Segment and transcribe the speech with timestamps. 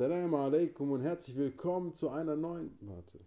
[0.00, 2.70] Assalamu alaikum und herzlich willkommen zu einer neuen.
[2.80, 3.20] Warte.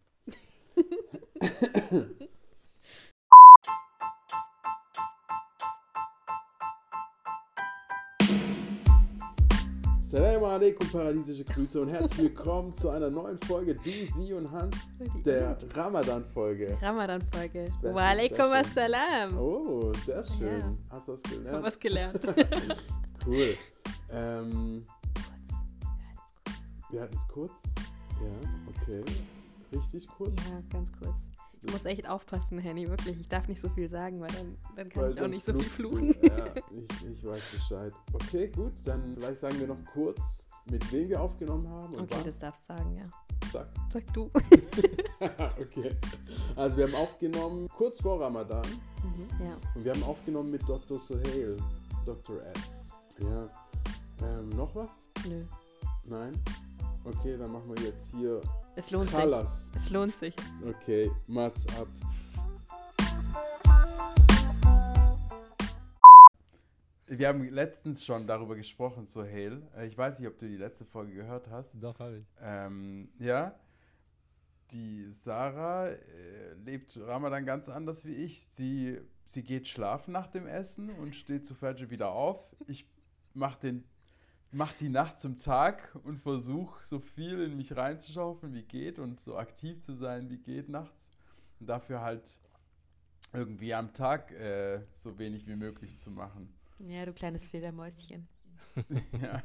[9.99, 14.75] Assalamu alaikum, paradiesische Grüße und herzlich willkommen zu einer neuen Folge Du, Sie und Hans,
[15.23, 16.75] der Ramadan-Folge.
[16.81, 17.67] Ramadan-Folge.
[17.67, 18.53] Special, Wa alaikum special.
[18.55, 19.37] assalam.
[19.37, 20.59] Oh, sehr schön.
[20.59, 20.75] Ja.
[20.89, 21.63] Hast du was Hab gelernt?
[21.65, 22.19] was gelernt.
[23.27, 23.53] Cool.
[24.15, 24.83] Ähm,
[26.93, 27.63] wir hatten es kurz.
[28.21, 29.03] Ja, okay.
[29.73, 30.33] Richtig kurz.
[30.49, 31.27] ja, ganz kurz.
[31.63, 33.19] Ich muss echt aufpassen, Henny, wirklich.
[33.19, 35.53] Ich darf nicht so viel sagen, weil dann, dann kann Weil ich auch nicht so
[35.53, 36.13] viel fluchen.
[36.21, 36.27] du.
[36.27, 37.93] Ja, ich, ich weiß Bescheid.
[38.13, 38.73] Okay, gut.
[38.85, 41.95] Dann vielleicht sagen wir noch kurz, mit wem wir aufgenommen haben.
[41.95, 42.23] Okay, wann.
[42.25, 43.05] das darfst du sagen, ja.
[43.51, 43.67] Sag.
[43.91, 44.23] Sag du.
[45.59, 45.95] okay.
[46.55, 48.65] Also wir haben aufgenommen kurz vor Ramadan.
[49.03, 49.57] Mhm, ja.
[49.73, 50.99] Und wir haben aufgenommen mit Dr.
[50.99, 51.57] Sohail.
[52.05, 52.41] Dr.
[52.55, 52.91] S.
[53.19, 53.49] Ja.
[54.21, 55.07] Ähm, noch was?
[55.27, 55.43] Nö.
[56.05, 56.33] Nein?
[57.05, 58.41] Okay, dann machen wir jetzt hier
[58.75, 59.17] Es lohnt sich.
[59.19, 59.71] Chalas.
[59.75, 60.33] Es lohnt sich.
[60.65, 61.87] Okay, Mats ab.
[67.07, 69.61] Wir haben letztens schon darüber gesprochen, Sohail.
[69.77, 71.75] Äh, Ich weiß nicht, ob du die letzte Folge gehört hast.
[71.81, 72.25] Doch, habe ich.
[72.41, 73.53] Ähm, ja,
[74.71, 78.47] die Sarah äh, lebt Ramadan ganz anders wie ich.
[78.51, 82.39] Sie, sie geht schlafen nach dem Essen und steht zu Fajr wieder auf.
[82.65, 82.87] Ich
[83.33, 83.83] mache den
[84.53, 89.19] mach die Nacht zum Tag und versuche so viel in mich reinzuschaufeln, wie geht und
[89.19, 91.09] so aktiv zu sein, wie geht nachts.
[91.59, 92.39] Und dafür halt
[93.31, 96.53] irgendwie am Tag äh, so wenig wie möglich zu machen.
[96.79, 98.27] Ja, du kleines Federmäuschen.
[99.21, 99.41] ja.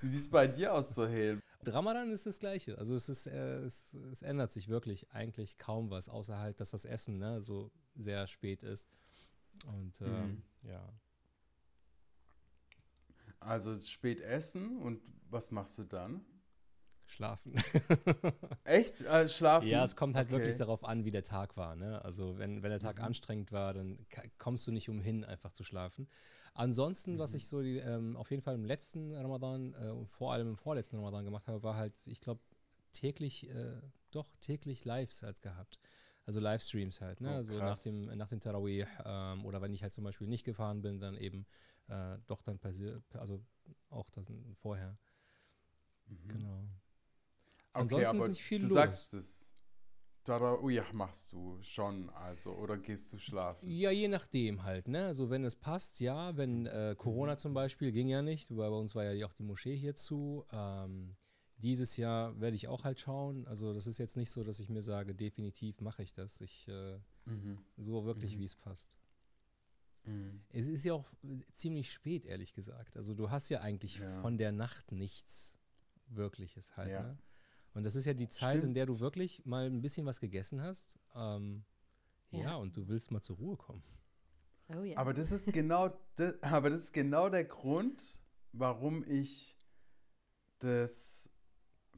[0.00, 1.40] Wie sieht es bei dir aus, Sohail?
[1.64, 2.76] Ramadan ist das Gleiche.
[2.78, 6.70] Also es ist, äh, es, es ändert sich wirklich eigentlich kaum was, außer halt, dass
[6.70, 8.88] das Essen ne, so sehr spät ist.
[9.66, 10.42] Und ähm, Mhm.
[10.68, 10.88] ja.
[13.52, 16.24] Also spät essen und was machst du dann?
[17.04, 17.52] Schlafen.
[18.64, 19.02] Echt?
[19.02, 19.68] Äh, schlafen?
[19.68, 20.36] ja, es kommt halt Okay.
[20.36, 21.76] wirklich darauf an, wie der Tag war.
[21.76, 22.02] Ne?
[22.02, 23.04] Also wenn, wenn der Tag Mhm.
[23.04, 23.98] anstrengend war, dann
[24.38, 26.08] kommst du nicht umhin, einfach zu schlafen.
[26.54, 27.36] Ansonsten, was Mhm.
[27.36, 30.56] ich so die, ähm, auf jeden Fall im letzten Ramadan äh, und vor allem im
[30.56, 32.40] vorletzten Ramadan gemacht habe, war halt, ich glaube,
[32.92, 35.78] täglich, äh, doch täglich Lives halt gehabt.
[36.24, 37.30] Also Livestreams halt, ne?
[37.30, 40.44] Oh, also nach dem, nach dem Tarawih ähm, oder wenn ich halt zum Beispiel nicht
[40.44, 41.46] gefahren bin, dann eben
[41.88, 43.42] äh, doch dann persö- also
[43.90, 44.26] auch dann
[44.60, 44.96] vorher.
[46.06, 46.28] Mhm.
[46.28, 46.58] Genau.
[47.74, 48.74] Okay, Ansonsten ist aber nicht viel du los.
[48.74, 49.48] sagst es.
[50.24, 53.68] Tarawih machst du schon, also, oder gehst du schlafen?
[53.68, 55.06] Ja, je nachdem halt, ne?
[55.06, 56.36] Also wenn es passt, ja.
[56.36, 56.96] Wenn äh, Mhm.
[56.98, 59.94] Corona zum Beispiel ging ja nicht, weil bei uns war ja auch die Moschee hier
[59.96, 60.44] zu.
[60.52, 61.16] Ähm,
[61.56, 63.46] dieses Jahr werde ich auch halt schauen.
[63.48, 66.40] Also das ist jetzt nicht so, dass ich mir sage, definitiv mache ich das.
[66.40, 67.58] Ich äh, Mhm.
[67.76, 68.40] so wirklich, Mhm.
[68.40, 68.98] wie es passt.
[70.04, 70.40] Mhm.
[70.50, 71.08] Es ist ja auch
[71.52, 72.96] ziemlich spät, ehrlich gesagt.
[72.96, 74.20] Also du hast ja eigentlich Ja.
[74.20, 75.58] von der Nacht nichts
[76.08, 77.02] Wirkliches halt, Ja.
[77.02, 77.18] ne?
[77.74, 79.02] Und das ist ja die Zeit, in der du Stimmt.
[79.02, 80.98] wirklich mal ein bisschen was gegessen hast.
[81.14, 81.64] Ähm,
[82.30, 82.40] ja.
[82.40, 82.54] Ja.
[82.56, 83.82] und du willst mal zur Ruhe kommen.
[84.68, 84.96] Oh ja.
[84.98, 88.20] Aber das ist genau, das, aber das ist genau der Grund,
[88.52, 89.56] warum ich
[90.58, 91.30] das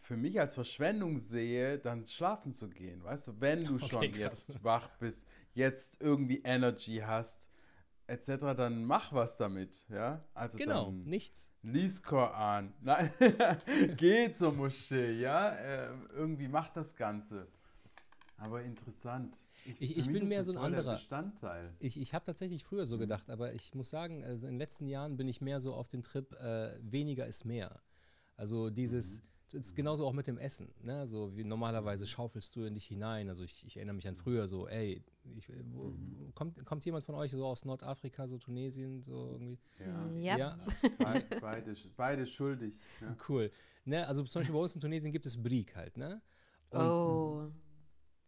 [0.01, 3.03] für mich als Verschwendung sehe, dann schlafen zu gehen.
[3.03, 4.49] Weißt du, wenn du schon Okay, krass.
[4.49, 7.49] jetzt wach bist, jetzt irgendwie Energy hast,
[8.07, 10.23] etc., dann mach was damit, ja?
[10.35, 11.51] Also Genau, dann nichts.
[11.63, 13.11] lies Koran, nein,
[13.97, 15.57] geh zur Moschee, ja?
[15.57, 17.47] Ähm, irgendwie mach das Ganze.
[18.37, 19.37] Aber interessant.
[19.79, 20.95] Ich- ich mich bin mehr so ein anderer.
[20.95, 21.73] Bestandteil.
[21.79, 23.01] Ich, ich habe tatsächlich früher so Mhm.
[23.01, 25.89] gedacht, aber ich muss sagen, also in den letzten Jahren bin ich mehr so auf
[25.89, 27.81] den Trip, äh, weniger ist mehr.
[28.37, 29.27] Also dieses, Mhm.
[29.55, 30.69] Ist genauso auch mit dem Essen.
[30.83, 31.07] Ne?
[31.07, 33.29] So wie normalerweise schaufelst du in dich hinein.
[33.29, 35.03] Also ich, ich erinnere mich an früher so, ey,
[35.37, 36.33] ich, wo, Mhm.
[36.35, 39.59] kommt, kommt jemand von euch so aus Nordafrika, so Tunesien, so irgendwie?
[40.19, 40.37] Ja.
[40.37, 40.59] ja.
[41.13, 42.75] Be beide, beide schuldig.
[43.01, 43.17] Ja.
[43.29, 43.51] Cool.
[43.85, 44.07] Ne?
[44.07, 46.21] Also zum Beispiel bei uns in Tunesien gibt es Brik halt, ne?
[46.71, 47.51] Und Oh.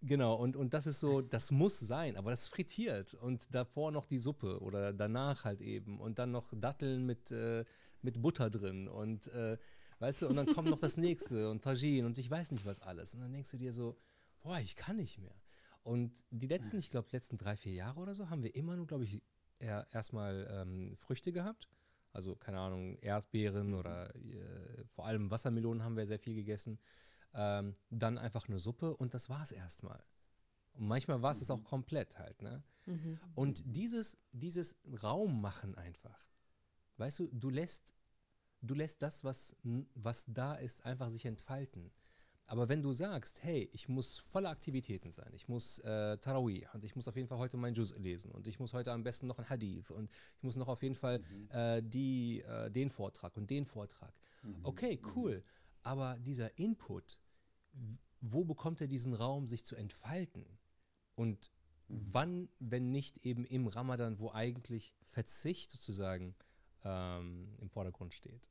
[0.03, 4.05] Genau, und, und das ist so, das muss sein, aber das frittiert und davor noch
[4.05, 7.65] die Suppe oder danach halt eben und dann noch Datteln mit, äh,
[8.03, 9.57] mit Butter drin und äh,
[9.99, 12.81] weißt du, und dann kommt noch das nächste und Tagine und ich weiß nicht was
[12.81, 13.97] alles und dann denkst du dir so,
[14.41, 15.35] boah, ich kann nicht mehr.
[15.83, 18.87] Und die letzten, ich glaube, letzten drei, vier Jahre oder so haben wir immer nur,
[18.87, 19.23] glaube ich,
[19.61, 21.69] erstmal ähm, Früchte gehabt.
[22.13, 26.79] Also, keine Ahnung, Erdbeeren oder äh, vor allem Wassermelonen haben wir sehr viel gegessen.
[27.35, 30.03] Ähm, dann einfach eine Suppe und das war es erstmal.
[30.73, 32.63] Und manchmal war es es auch komplett halt, ne?
[32.87, 33.19] Mhm.
[33.35, 36.27] Und dieses, dieses Raum machen einfach.
[36.97, 37.95] Weißt du, du lässt,
[38.67, 39.57] du lässt das, was,
[39.95, 41.91] was da ist, einfach sich entfalten.
[42.49, 46.85] Aber wenn du sagst, hey, ich muss voller Aktivitäten sein, ich muss äh, Tarawih und
[46.85, 49.27] ich muss auf jeden Fall heute mein Juz lesen und ich muss heute am besten
[49.27, 51.49] noch ein Hadith und ich muss noch auf jeden Fall Mhm.
[51.51, 54.15] äh, die, äh, den Vortrag und den Vortrag.
[54.45, 54.61] Mhm.
[54.63, 55.43] Okay, cool.
[55.83, 57.19] Aber dieser Input,
[58.21, 60.47] wo bekommt er diesen Raum, sich zu entfalten?
[61.17, 61.51] Und
[61.89, 66.35] wann, wenn nicht eben im Ramadan, wo eigentlich Verzicht sozusagen
[66.85, 68.51] ähm, im Vordergrund steht?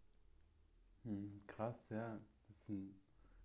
[1.06, 2.20] Hm, krass, ja.
[2.48, 2.96] Das ist ein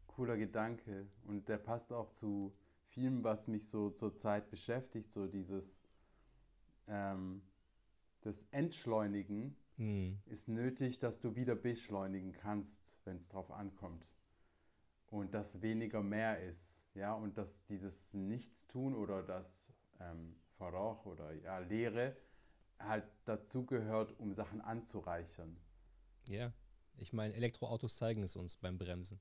[0.06, 1.06] cooler Gedanke.
[1.24, 2.52] Und der passt auch zu
[2.86, 5.82] vielem, was mich so zurzeit beschäftigt, so dieses
[6.88, 7.42] ähm,
[8.22, 10.20] das Entschleunigen Hm.
[10.26, 14.06] ist nötig, dass du wieder beschleunigen kannst, wenn es drauf ankommt.
[15.08, 19.68] Und dass weniger mehr ist, ja, und dass dieses Nichtstun oder das
[20.00, 22.16] ähm, Verroch oder ja, Leere
[22.78, 25.56] halt dazugehört, um Sachen anzureichern.
[26.28, 26.52] Ja,
[27.00, 29.20] ich meine, Elektroautos zeigen es uns beim Bremsen.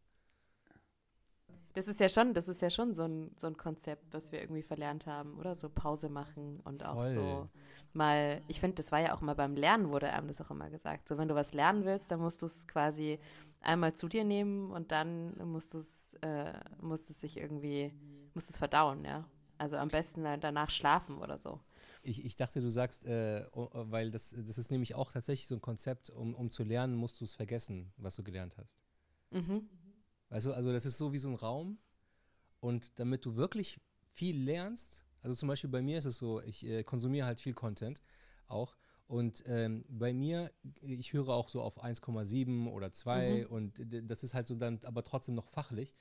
[1.74, 4.42] Das ist ja schon, das ist ja schon so ein, so ein Konzept, was wir
[4.42, 5.56] irgendwie verlernt haben, oder?
[5.56, 7.14] So Pause machen und auch Voll.
[7.14, 7.50] so
[7.94, 10.70] mal, ich finde, das war ja auch immer beim Lernen, wurde einem das auch immer
[10.70, 11.08] gesagt.
[11.08, 13.20] So, wenn du was lernen willst, dann musst du es quasi
[13.62, 17.94] einmal zu dir nehmen und dann musst du es, äh, musst es sich irgendwie,
[18.34, 19.25] musst es verdauen, ja.
[19.58, 21.60] Also am besten danach schlafen oder so.
[22.01, 25.56] Ich, ich dachte, du sagst, äh, o- weil das, das ist nämlich auch tatsächlich so
[25.56, 28.84] ein Konzept, um, um zu lernen, musst du es vergessen, was du gelernt hast.
[29.31, 29.69] Mhm.
[30.30, 31.78] Weißt du, also das ist so wie so ein Raum
[32.60, 33.80] und damit du wirklich
[34.12, 37.54] viel lernst, also zum Beispiel bei mir ist es so, ich äh, konsumiere halt viel
[37.54, 38.01] Content
[38.48, 38.75] auch
[39.07, 40.51] und ähm, bei mir,
[40.81, 44.80] ich höre auch so auf 1,7 oder 2 und d- das ist halt so dann
[44.84, 45.96] aber trotzdem noch fachlich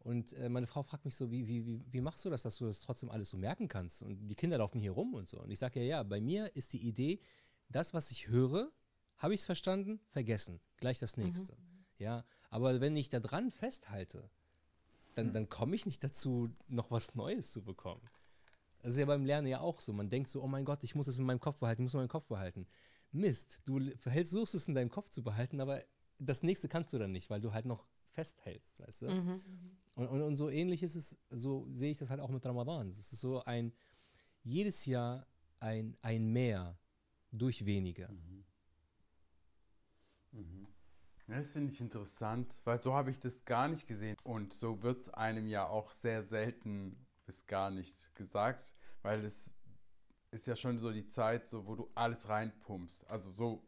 [0.00, 2.58] und äh, meine Frau fragt mich so, wie, wie, wie, wie machst du das, dass
[2.58, 5.40] du das trotzdem alles so merken kannst und die Kinder laufen hier rum und so
[5.40, 7.20] und ich sage ja, ja, bei mir ist die Idee,
[7.68, 8.72] das, was ich höre,
[9.16, 11.56] habe ich es verstanden, vergessen, gleich das nächste.
[11.98, 14.30] Ja, aber wenn ich da dran festhalte,
[15.14, 18.00] dann, dann komme ich nicht dazu, noch was Neues zu bekommen.
[18.78, 19.92] Das ist ja beim Lernen ja auch so.
[19.92, 21.90] Man denkt so, oh mein Gott, ich muss es in meinem Kopf behalten, ich muss
[21.90, 22.66] es in meinem Kopf behalten.
[23.12, 25.84] Mist, du versuchst es in deinem Kopf zu behalten, aber
[26.18, 29.10] das nächste kannst du dann nicht, weil du halt noch festhältst, weißt du?
[29.10, 29.42] Mhm.
[29.96, 32.88] Und, und, und so ähnlich ist es, so sehe ich das halt auch mit Ramadan.
[32.88, 33.72] Es ist so ein,
[34.42, 35.26] jedes Jahr
[35.60, 36.78] ein, ein Mehr
[37.32, 38.10] durch weniger.
[40.32, 44.16] Ja, Das finde ich interessant, weil so habe ich das gar nicht gesehen.
[44.24, 49.50] Und so wird es einem ja auch sehr selten bis gar nicht gesagt, weil es
[50.32, 53.06] ist ja schon so die Zeit, so, wo du alles reinpumpst.
[53.08, 53.62] Also so,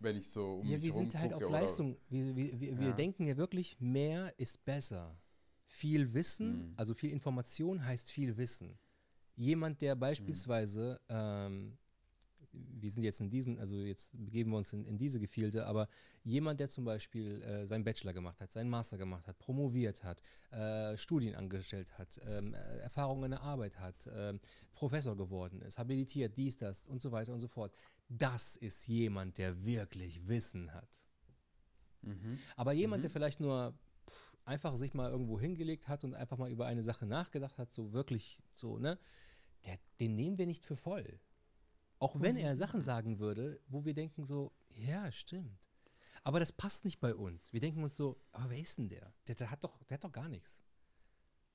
[0.00, 1.96] wenn ich so um Ja, mich wir sind halt auf Leistung.
[2.08, 2.92] Wir, wir, wir, wir Ja.
[2.94, 5.18] denken ja wirklich, mehr ist besser.
[5.66, 6.74] Viel Wissen, Mhm.
[6.76, 8.78] also viel Information heißt viel Wissen.
[9.34, 11.76] Jemand, der beispielsweise, ähm,
[12.80, 15.88] wir sind jetzt in diesen, also jetzt begeben wir uns in, in diese Gefilde, aber
[16.24, 20.22] jemand, der zum Beispiel äh, seinen Bachelor gemacht hat, seinen Master gemacht hat, promoviert hat,
[20.50, 24.40] äh, Studien angestellt hat, ähm, äh, Erfahrungen in der Arbeit hat, ähm,
[24.72, 27.72] Professor geworden ist, habilitiert, dies, das und so weiter und so fort.
[28.08, 31.04] Das ist jemand, der wirklich Wissen hat.
[32.02, 32.38] Mhm.
[32.56, 33.74] Aber jemand, der vielleicht nur
[34.08, 37.72] pff, einfach sich mal irgendwo hingelegt hat und einfach mal über eine Sache nachgedacht hat,
[37.72, 38.98] so wirklich so, ne,
[39.64, 41.18] der, den nehmen wir nicht für voll.
[41.98, 45.70] Auch wenn er Sachen sagen würde, wo wir denken so, ja, stimmt.
[46.22, 47.52] Aber das passt nicht bei uns.
[47.52, 49.12] Wir denken uns so, aber wer ist denn der?
[49.28, 50.62] Der, der hat doch, der hat doch gar nichts.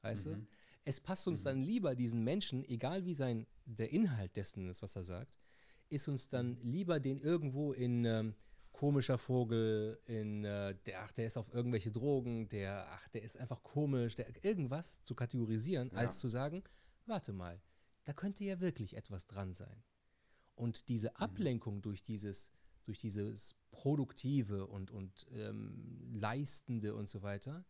[0.02, 0.48] Weißt du?
[0.84, 4.96] Es passt uns dann lieber diesen Menschen, egal wie sein der Inhalt dessen ist, was
[4.96, 5.40] er sagt,
[5.90, 8.34] ist uns dann lieber den irgendwo in ähm,
[8.72, 13.38] komischer Vogel, in äh, der, ach, der ist auf irgendwelche Drogen, der, ach, der ist
[13.38, 16.64] einfach komisch, der irgendwas zu kategorisieren, als zu sagen,
[17.06, 17.62] warte mal,
[18.06, 19.83] da könnte ja wirklich etwas dran sein.
[20.61, 22.51] Und diese Ablenkung durch dieses,
[22.83, 27.65] durch dieses Produktive und, und ähm, Leistende und so weiter,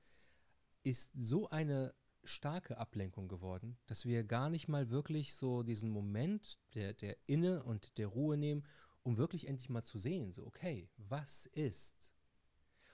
[0.83, 1.93] ist so eine
[2.25, 7.63] starke Ablenkung geworden, dass wir gar nicht mal wirklich so diesen Moment der, der Inne
[7.63, 8.65] und der Ruhe nehmen,
[9.03, 12.11] um wirklich endlich mal zu sehen, so, okay, was ist?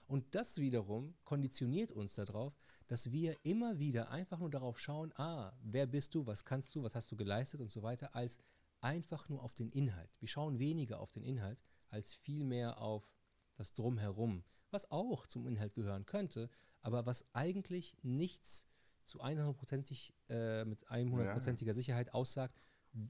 [0.05, 5.57] Und das wiederum konditioniert uns darauf, dass wir immer wieder einfach nur darauf schauen, ah,
[5.63, 8.39] wer bist du, was kannst du, was hast du geleistet und so weiter, als
[8.81, 10.15] einfach nur auf den Inhalt.
[10.19, 13.15] Wir schauen weniger auf den Inhalt, als vielmehr auf
[13.55, 16.49] das Drumherum, was auch zum Inhalt gehören könnte,
[16.81, 18.67] aber was eigentlich nichts
[19.03, 22.59] zu 100%ig, äh, mit 100%iger Sicherheit aussagt,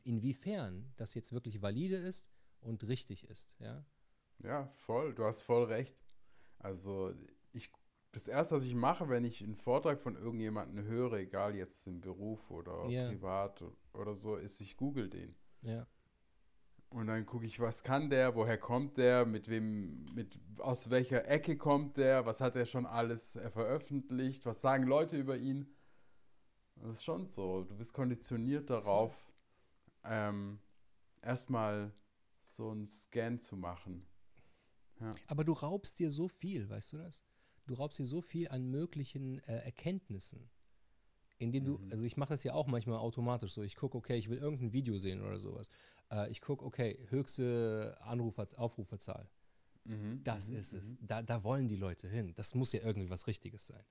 [0.04, 3.58] inwiefern das jetzt wirklich valide ist und richtig ist.
[3.60, 3.86] Ja?
[4.44, 5.96] Ja, voll, du hast voll recht.
[6.60, 7.14] Also
[7.52, 7.72] ich,
[8.12, 12.02] das Erste, was ich mache, wenn ich einen Vortrag von irgendjemandem höre, egal jetzt im
[12.02, 13.08] Beruf oder Ja.
[13.10, 15.36] privat oder so, ist, ich google den.
[15.64, 15.88] Ja.
[16.90, 21.28] Und dann gucke ich, was kann der, woher kommt der, mit wem, mit, aus welcher
[21.28, 25.68] Ecke kommt der, was hat er schon alles äh, veröffentlicht, was sagen Leute über ihn.
[26.78, 27.64] Das ist schon so.
[27.64, 29.14] Du bist konditioniert darauf,
[30.06, 30.60] ähm,
[31.22, 31.92] erstmal
[32.44, 34.08] so einen Scan zu machen.
[35.28, 37.24] Aber du raubst dir so viel, weißt du das?
[37.68, 40.50] du raubst dir so viel an möglichen äh, Erkenntnissen.
[41.39, 41.91] Indem du, Mhm.
[41.91, 43.62] also ich mache das ja auch manchmal automatisch so.
[43.62, 45.70] Ich gucke, okay, ich will irgendein Video sehen oder sowas.
[46.12, 49.29] Äh, ich gucke, okay, höchste Anrufer, Aufruferzahl.
[49.84, 50.24] Mhm.
[50.24, 50.86] Das mhm, ist es.
[51.00, 51.08] mhm.
[51.08, 52.34] Da, da wollen die Leute hin.
[52.36, 53.84] Das muss ja irgendwie was Richtiges sein.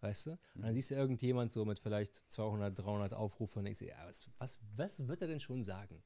[0.00, 0.30] Weißt du?
[0.54, 0.74] Und dann Mhm.
[0.74, 4.58] siehst du irgendjemand so mit vielleicht 200, 300 Aufrufen und denkst dir, ja, was, was,
[4.76, 6.02] was wird er denn schon sagen?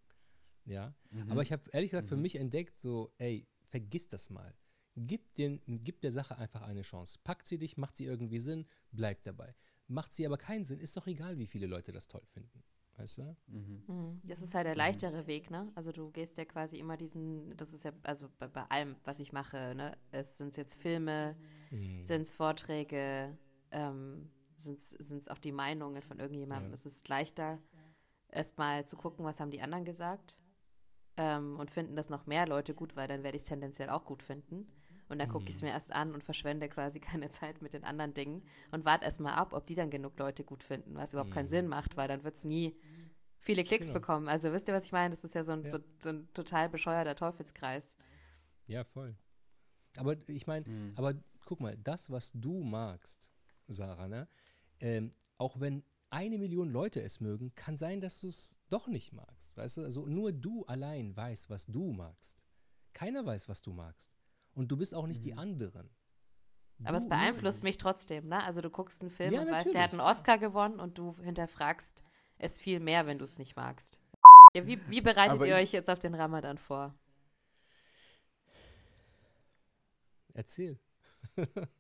[0.65, 0.95] Ja.
[1.11, 1.31] Mhm.
[1.31, 4.55] Aber ich habe ehrlich gesagt für mich entdeckt, so, ey, vergiss das mal.
[4.97, 7.19] Gib, den, gib der Sache einfach eine Chance.
[7.23, 9.55] Packt sie dich, macht sie irgendwie Sinn, bleib dabei.
[9.89, 12.63] Macht sie aber keinen Sinn, ist doch egal, wie viele Leute das toll finden.
[12.97, 13.37] Weißt du?
[13.47, 13.85] Mhm.
[13.87, 14.21] Mhm.
[14.25, 15.71] Das ist halt der leichtere Weg, ne?
[15.75, 19.21] Also du gehst ja quasi immer diesen, das ist ja, also bei, bei allem, was
[19.21, 19.97] ich mache, ne?
[20.11, 21.37] Es sind jetzt Filme,
[21.71, 22.03] Mhm.
[22.03, 23.37] sind es Vorträge,
[23.71, 26.71] ähm, sind es auch die Meinungen von irgendjemandem.
[26.71, 26.75] Ja.
[26.75, 27.61] Es ist leichter,
[28.29, 30.39] erstmal zu gucken, was haben die anderen gesagt
[31.17, 34.05] ähm, und finden das noch mehr Leute gut, weil dann werde ich es tendenziell auch
[34.05, 34.67] gut finden.
[35.09, 35.69] Und dann gucke ich es Mhm.
[35.69, 39.35] mir erst an und verschwende quasi keine Zeit mit den anderen Dingen und warte erstmal
[39.35, 41.51] ab, ob die dann genug Leute gut finden, was überhaupt keinen Mhm.
[41.51, 42.77] Sinn macht, weil dann wird es nie
[43.41, 44.01] viele Klicks Genau.
[44.01, 44.29] bekommen.
[44.29, 45.11] Also wisst ihr, was ich meine?
[45.11, 45.69] Das ist ja so ein, Ja.
[45.71, 47.97] So, so ein total bescheuerter Teufelskreis.
[48.67, 49.17] Ja, voll.
[49.97, 50.93] Aber ich meine, Mhm.
[50.97, 51.15] aber
[51.47, 53.33] guck mal, das, was du magst,
[53.69, 54.29] Sarah, ne?
[54.81, 59.13] Ähm, auch wenn eine Million Leute es mögen, kann sein, dass du es doch nicht
[59.13, 59.57] magst.
[59.57, 59.83] Weißt du?
[59.83, 62.45] Also nur du allein weißt, was du magst.
[62.93, 64.18] Keiner weiß, was du magst.
[64.59, 65.39] Und du bist auch nicht die Mhm.
[65.39, 65.89] anderen.
[66.85, 68.43] Aber es beeinflusst mich trotzdem, ne?
[68.45, 70.01] Also du guckst einen Film Ja, und weißt, der hat einen.
[70.01, 72.03] Oscar gewonnen und du hinterfragst
[72.39, 74.01] es viel mehr, wenn du es nicht magst.
[74.55, 76.95] Ja, wie, wie bereitet Aber ihr euch jetzt auf den Ramadan vor?
[80.35, 80.79] Erzähl.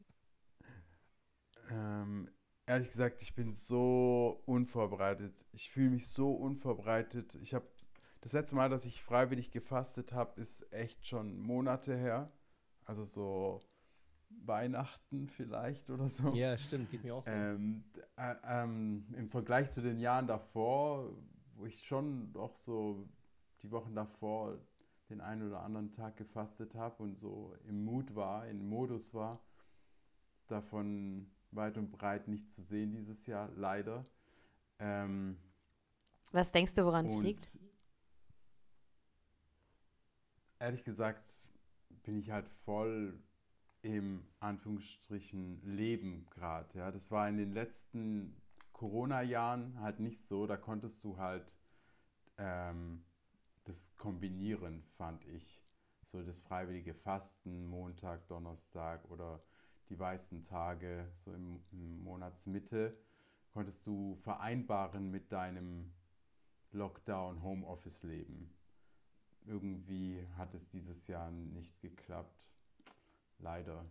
[1.71, 2.31] Ähm,
[2.67, 5.47] ehrlich gesagt, ich bin so unvorbereitet.
[5.53, 7.35] Ich fühle mich so unvorbereitet.
[7.37, 7.67] Ich habe
[8.21, 12.33] das letzte Mal, dass ich freiwillig gefastet habe, ist echt schon Monate her.
[12.89, 13.61] Also so
[14.31, 16.31] Weihnachten vielleicht oder so.
[16.31, 17.31] Ja, stimmt, geht mir auch so.
[17.31, 17.85] Ähm,
[18.17, 21.13] äh, ähm, Im Vergleich zu den Jahren davor,
[21.55, 23.07] wo ich schon auch so
[23.63, 24.59] die Wochen davor
[25.11, 29.39] den einen oder anderen Tag gefastet habe und so im Mut war, im Modus war,
[30.47, 34.07] davon weit und breit nicht zu sehen dieses Jahr, leider.
[34.79, 35.37] Ähm,
[36.33, 37.53] Was denkst du, woran es liegt?
[40.59, 41.48] ehrlich gesagt
[42.09, 43.23] bin ich halt voll
[43.83, 46.79] im Anführungsstrichen Leben gerade.
[46.79, 48.35] Ja, das war in den letzten
[48.73, 50.47] Corona-Jahren halt nicht so.
[50.47, 51.55] Da konntest du halt
[52.39, 53.05] ähm,
[53.65, 55.63] das kombinieren, fand ich.
[56.03, 59.43] So das freiwillige Fasten, Montag, Donnerstag oder
[59.91, 62.97] die weißen Tage, so im, im Monatsmitte,
[63.53, 65.93] konntest du vereinbaren mit deinem
[66.73, 68.58] Lockdown-Homeoffice-Leben.
[69.49, 72.49] Irgendwie hat es dieses Jahr nicht geklappt.
[73.39, 73.85] Leider.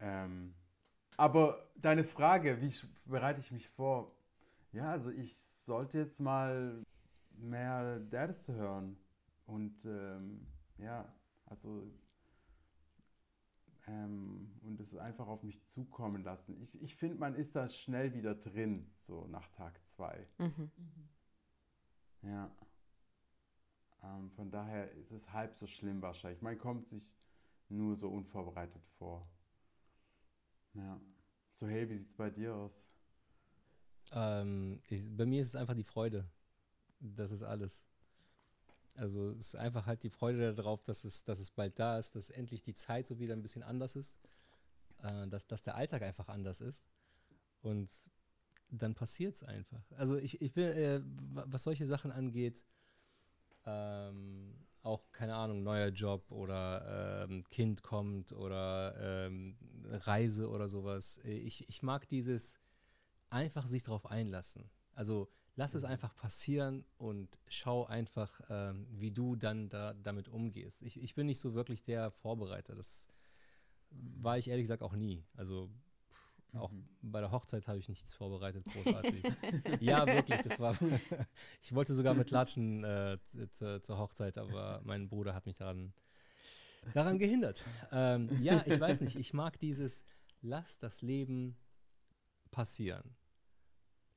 [0.00, 0.54] Ähm,
[1.16, 2.72] aber deine Frage, wie
[3.04, 4.14] bereite ich mich vor?
[4.72, 6.82] Ja, also ich sollte jetzt mal
[7.30, 8.96] mehr Dads hören.
[9.46, 10.46] Und ähm,
[10.78, 11.12] ja,
[11.46, 11.86] also
[13.86, 16.60] ähm, und es einfach auf mich zukommen lassen.
[16.60, 20.26] Ich, ich finde, man ist da schnell wieder drin, so nach Tag zwei.
[20.38, 20.70] Mhm.
[22.22, 22.50] Ja.
[24.04, 26.42] Ähm, von daher ist es halb so schlimm wahrscheinlich.
[26.42, 27.12] Man kommt sich
[27.68, 29.26] nur so unvorbereitet vor.
[30.74, 31.00] Ja.
[31.52, 32.88] So, hey, wie sieht es bei dir aus?
[34.12, 36.28] Ähm, ich, bei mir ist es einfach die Freude.
[37.00, 37.86] Das ist alles.
[38.96, 42.14] Also es ist einfach halt die Freude darauf, dass es, dass es bald da ist,
[42.14, 44.18] dass endlich die Zeit so wieder ein bisschen anders ist,
[45.02, 46.84] äh, dass, dass der Alltag einfach anders ist.
[47.62, 47.90] Und
[48.70, 49.82] dann passiert es einfach.
[49.92, 52.64] Also ich, ich bin, äh, wa- was solche Sachen angeht,
[53.66, 61.18] ähm, auch, keine Ahnung, neuer Job oder ähm, Kind kommt oder ähm, Reise oder sowas.
[61.24, 62.60] Ich, ich mag dieses
[63.30, 64.70] einfach sich darauf einlassen.
[64.92, 65.88] Also lass es Mhm.
[65.88, 70.82] einfach passieren und schau einfach, ähm, wie du dann da, damit umgehst.
[70.82, 72.74] Ich, ich bin nicht so wirklich der Vorbereiter.
[72.74, 73.08] Das
[73.90, 75.24] war ich ehrlich gesagt auch nie.
[75.34, 75.70] Also
[76.56, 76.88] auch Mhm.
[77.02, 79.24] bei der Hochzeit habe ich nichts vorbereitet, großartig.
[79.80, 80.76] ja, wirklich, das war.
[81.62, 83.18] ich wollte sogar mit Latschen äh,
[83.52, 85.92] zu- zur Hochzeit, aber mein Bruder hat mich daran,
[86.92, 87.64] daran gehindert.
[87.92, 90.04] Ähm, ja, ich weiß nicht, ich mag dieses,
[90.42, 91.56] lass das Leben
[92.50, 93.16] passieren.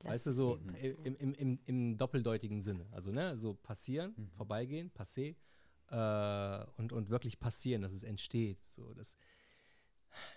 [0.04, 2.86] Lass weißt du, so im, im, im, im doppeldeutigen Sinne.
[2.92, 4.30] Also, ne, so passieren, Mhm.
[4.30, 5.34] vorbeigehen, passé
[5.90, 8.64] äh, und, und wirklich passieren, dass es entsteht.
[8.64, 9.16] So, das,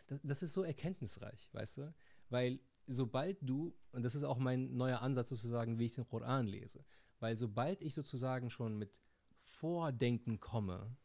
[0.08, 1.94] das, das ist so erkenntnisreich, weißt du?
[2.30, 6.48] Weil sobald du, und das ist auch mein neuer Ansatz sozusagen, wie ich den Koran
[6.48, 6.84] lese,
[7.20, 9.02] weil sobald ich sozusagen schon mit
[9.44, 10.96] Vordenken komme,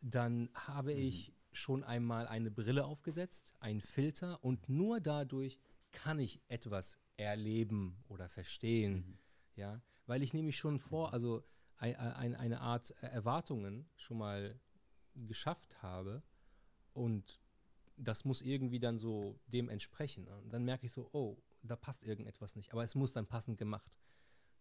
[0.00, 1.00] dann habe Mhm.
[1.00, 5.58] ich schon einmal eine Brille aufgesetzt, einen Filter und nur dadurch
[5.92, 8.92] kann ich etwas erleben oder verstehen.
[8.94, 9.18] Mhm.
[9.56, 11.42] Ja, weil ich nämlich schon vor, also
[11.76, 14.60] ein, ein, eine Art Erwartungen schon mal
[15.14, 16.22] geschafft habe
[16.92, 17.40] und
[18.00, 20.26] das muss irgendwie dann so dem entsprechen.
[20.26, 22.72] Und dann merke ich so, oh, da passt irgendetwas nicht.
[22.72, 23.98] Aber es muss dann passend gemacht,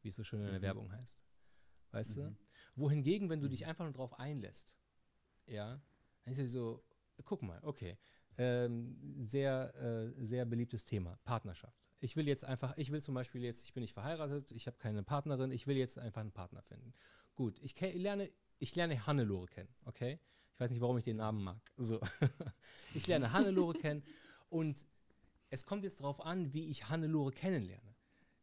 [0.02, 0.64] wie es so schön in der mhm.
[0.64, 1.26] Werbung heißt.
[1.92, 2.22] Weißt mhm.
[2.22, 2.38] du?
[2.76, 3.70] Wohingegen, wenn du dich mhm.
[3.70, 4.78] einfach nur drauf einlässt,
[5.46, 5.82] ja,
[6.24, 6.84] dann ist ja so,
[7.26, 7.98] guck mal, okay,
[8.38, 11.78] ähm, sehr, äh, sehr beliebtes Thema, Partnerschaft.
[12.02, 14.78] Ich will jetzt einfach, ich will zum Beispiel jetzt, ich bin nicht verheiratet, ich habe
[14.78, 16.94] keine Partnerin, ich will jetzt einfach einen Partner finden.
[17.36, 20.20] Gut, ich lerne, ich lerne Hannelore kennen, okay?
[20.60, 21.62] Ich weiß nicht, warum ich den Namen mag.
[21.78, 22.02] So.
[22.94, 24.04] ich lerne Hannelore kennen
[24.50, 24.86] und
[25.50, 27.96] es kommt jetzt darauf an, wie ich Hannelore kennenlerne.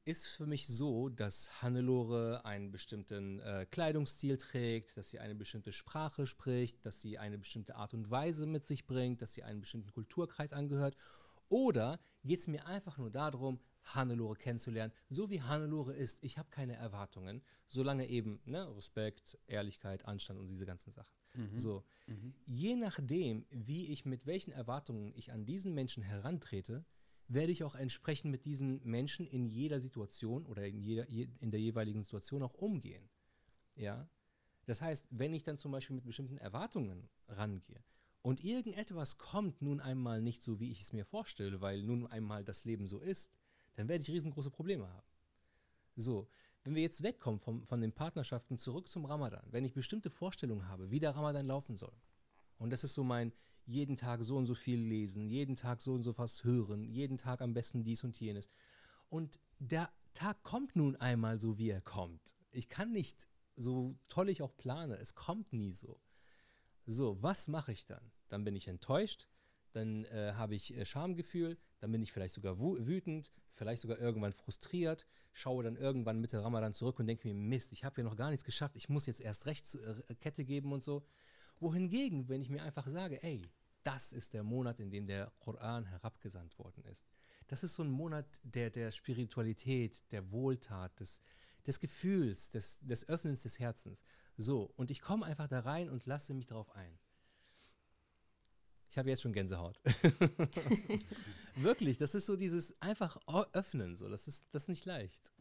[0.07, 5.73] Ist für mich so, dass Hannelore einen bestimmten äh, Kleidungsstil trägt, dass sie eine bestimmte
[5.73, 9.61] Sprache spricht, dass sie eine bestimmte Art und Weise mit sich bringt, dass sie einem
[9.61, 10.97] bestimmten Kulturkreis angehört.
[11.51, 16.25] Oder geht es mir einfach nur darum, Hannelore kennenzulernen, so wie Hannelore ist.
[16.25, 21.13] Ich habe keine Erwartungen, solange eben ne, Respekt, Ehrlichkeit, Anstand und diese ganzen Sachen.
[21.37, 21.59] Mhm.
[21.59, 21.85] So.
[22.07, 22.35] Mhm.
[22.45, 26.85] Je nachdem, wie ich mit welchen Erwartungen ich an diesen Menschen herantrete,
[27.29, 31.61] werde ich auch entsprechend mit diesen Menschen in jeder Situation oder in, jeder, in der
[31.61, 33.09] jeweiligen Situation auch umgehen.
[33.75, 34.09] Ja.
[34.67, 37.83] Das heißt, wenn ich dann zum Beispiel mit bestimmten Erwartungen rangehe
[38.23, 42.45] und irgendetwas kommt nun einmal nicht so, wie ich es mir vorstelle, weil nun einmal
[42.45, 43.39] das Leben so ist,
[43.75, 45.07] dann werde ich riesengroße Probleme haben.
[45.97, 46.29] So,
[46.67, 50.69] wenn wir jetzt wegkommen vom, von den Partnerschaften zurück zum Ramadan, wenn ich bestimmte Vorstellungen
[50.69, 51.97] habe, wie der Ramadan laufen soll,
[52.59, 53.33] und das ist so mein
[53.67, 57.19] jeden Tag so und so viel lesen, jeden Tag so und so was hören, jeden
[57.19, 58.49] Tag am besten dies und jenes.
[59.09, 62.37] Und der Tag kommt nun einmal so, wie er kommt.
[62.51, 66.01] Ich kann nicht, so toll ich auch plane, es kommt nie so.
[66.85, 68.11] So, was mache ich dann?
[68.29, 69.29] Dann bin ich enttäuscht,
[69.73, 74.33] dann äh, habe ich äh, Schamgefühl, dann bin ich vielleicht sogar wütend, vielleicht sogar irgendwann
[74.33, 78.17] frustriert, schaue dann irgendwann Mitte Ramadan zurück und denke mir, Mist, ich habe ja noch
[78.17, 81.07] gar nichts geschafft, ich muss jetzt erst recht äh, Kette geben und so.
[81.59, 83.51] Wohingegen, wenn ich mir einfach sage, ey,
[83.83, 87.07] das ist der Monat, in dem der Koran herabgesandt worden ist.
[87.47, 91.21] Das ist so ein Monat der, der Spiritualität, der Wohltat, des,
[91.67, 94.05] des Gefühls, des, des Öffnens des Herzens.
[94.37, 96.99] So, und ich komme einfach da rein und lasse mich darauf ein.
[98.97, 99.79] Ich habe jetzt schon Gänsehaut.
[101.57, 103.19] Wirklich, das ist so dieses einfach
[103.53, 104.09] öffnen, so.
[104.09, 105.35] Das ist, das ist nicht leicht.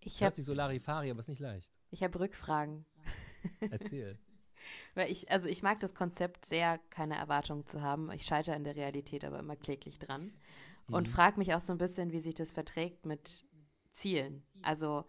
[0.00, 1.72] Ich Hört sich Solarifari, aber ist nicht leicht.
[1.92, 2.84] Ich habe Rückfragen.
[3.70, 4.18] Erzähl.
[4.96, 8.10] Weil ich, also ich mag das Konzept sehr, keine Erwartungen zu haben.
[8.10, 10.32] Ich scheitere in der Realität aber immer kläglich dran.
[10.88, 11.12] Und mhm.
[11.12, 13.44] frage mich auch so ein bisschen, wie sich das verträgt mit
[13.92, 14.42] Zielen.
[14.62, 15.04] Also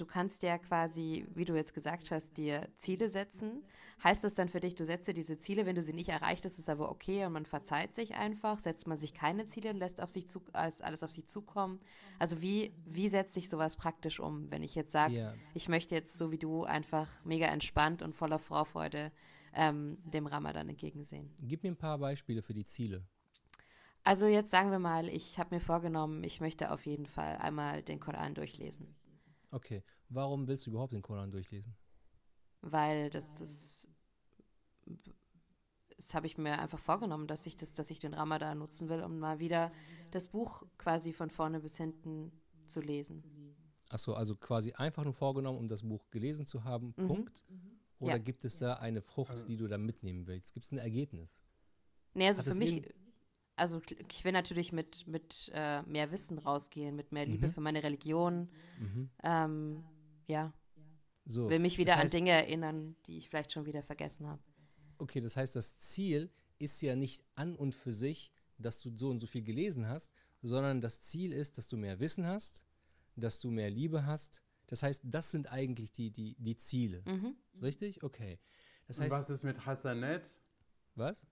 [0.00, 3.62] du kannst ja quasi, wie du jetzt gesagt hast, dir Ziele setzen.
[4.02, 6.58] Heißt das dann für dich, du setze diese Ziele, wenn du sie nicht erreicht, ist
[6.58, 8.60] es aber okay und man verzeiht sich einfach?
[8.60, 11.80] Setzt man sich keine Ziele und lässt auf sich zu, alles auf sich zukommen?
[12.18, 15.34] Also wie, wie setzt sich sowas praktisch um, wenn ich jetzt sage, yeah.
[15.54, 19.10] ich möchte jetzt so wie du einfach mega entspannt und voller Vorfreude
[19.52, 21.34] ähm, dem Ramadan entgegensehen?
[21.42, 23.04] Gib mir ein paar Beispiele für die Ziele.
[24.04, 27.82] Also jetzt sagen wir mal, ich habe mir vorgenommen, ich möchte auf jeden Fall einmal
[27.82, 28.94] den Koran durchlesen.
[29.50, 31.74] Okay, warum willst du überhaupt den Koran durchlesen?
[32.60, 33.88] Weil das, das,
[35.96, 39.02] das habe ich mir einfach vorgenommen, dass ich das, dass ich den Ramadan nutzen will,
[39.02, 39.72] um mal wieder
[40.10, 42.32] das Buch quasi von vorne bis hinten
[42.66, 43.22] zu lesen.
[43.88, 47.06] Achso, also quasi einfach nur vorgenommen, um das Buch gelesen zu haben, mhm.
[47.06, 47.44] Punkt.
[48.00, 48.18] Oder ja.
[48.18, 50.52] gibt es da eine Frucht, also die du da mitnehmen willst?
[50.52, 51.42] Gibt es ein Ergebnis?
[52.14, 52.82] Nee, also Hat für mich,
[53.58, 57.52] also ich will natürlich mit, mit äh, mehr Wissen rausgehen, mit mehr Liebe mhm.
[57.52, 58.48] für meine Religion.
[58.78, 59.10] Mhm.
[59.22, 59.84] Ähm,
[60.26, 60.52] ja.
[61.26, 64.26] So, will mich wieder das heißt, an Dinge erinnern, die ich vielleicht schon wieder vergessen
[64.26, 64.42] habe.
[64.98, 69.10] Okay, das heißt, das Ziel ist ja nicht an und für sich, dass du so
[69.10, 72.64] und so viel gelesen hast, sondern das Ziel ist, dass du mehr Wissen hast,
[73.14, 74.42] dass du mehr Liebe hast.
[74.66, 77.02] Das heißt, das sind eigentlich die, die, die Ziele.
[77.06, 77.36] Mhm.
[77.60, 78.02] Richtig?
[78.02, 78.38] Okay.
[78.86, 80.24] Das heißt, und was ist mit Hassanet?
[80.94, 81.26] Was?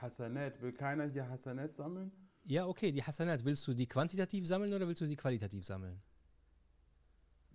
[0.00, 0.60] Hassanet.
[0.62, 2.12] Will keiner hier Hassanet sammeln?
[2.44, 3.44] Ja, okay, die Hassanet.
[3.44, 6.00] Willst du die quantitativ sammeln oder willst du die qualitativ sammeln?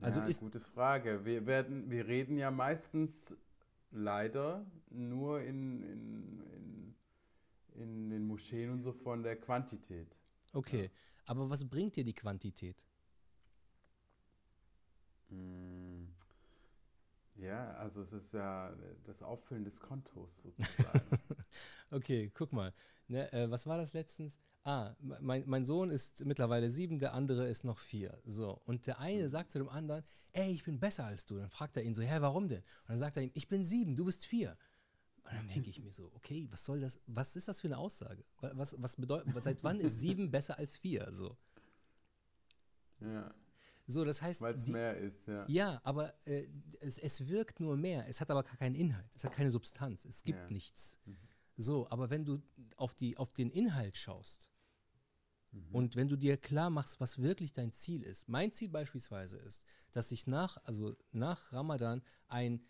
[0.01, 1.25] Also ja, ist gute Frage.
[1.25, 3.36] Wir, werden, wir reden ja meistens
[3.91, 6.95] leider nur in, in, in,
[7.81, 10.15] in den Moscheen und so von der Quantität.
[10.53, 10.89] Okay, ja.
[11.25, 12.86] aber was bringt dir die Quantität?
[15.29, 15.94] Hm.
[17.36, 21.19] Ja, also es ist ja das Auffüllen des Kontos sozusagen.
[21.91, 22.74] okay, guck mal.
[23.08, 24.39] Ne, äh, was war das letztens?
[24.63, 28.17] Ah, mein, mein Sohn ist mittlerweile sieben, der andere ist noch vier.
[28.26, 28.62] So.
[28.65, 29.30] Und der eine mhm.
[29.30, 31.38] sagt zu dem anderen, ey, ich bin besser als du.
[31.38, 32.62] Dann fragt er ihn so, hä, warum denn?
[32.62, 34.58] Und dann sagt er ihm, ich bin sieben, du bist vier.
[35.24, 37.78] Und dann denke ich mir so, okay, was soll das, was ist das für eine
[37.78, 38.24] Aussage?
[38.39, 41.12] Was, was bedeutet, seit wann ist sieben besser als vier?
[41.12, 41.36] So.
[43.02, 43.34] Ja.
[43.88, 44.41] So, das heißt.
[44.41, 45.45] Weil es mehr ist, ja.
[45.48, 46.48] Ja, aber äh,
[46.80, 48.08] es, es wirkt nur mehr.
[48.08, 49.13] Es hat aber gar keinen Inhalt.
[49.15, 50.06] Es hat keine Substanz.
[50.06, 50.50] Es gibt Ja.
[50.50, 51.00] nichts.
[51.06, 51.17] Mhm.
[51.58, 52.41] So, aber wenn du
[52.78, 54.52] auf, die, auf den Inhalt schaust
[55.52, 55.69] Mhm.
[55.76, 58.28] und wenn du dir klar machst, was wirklich dein Ziel ist.
[58.28, 62.62] Mein Ziel beispielsweise ist, dass ich nach, also nach Ramadan ein,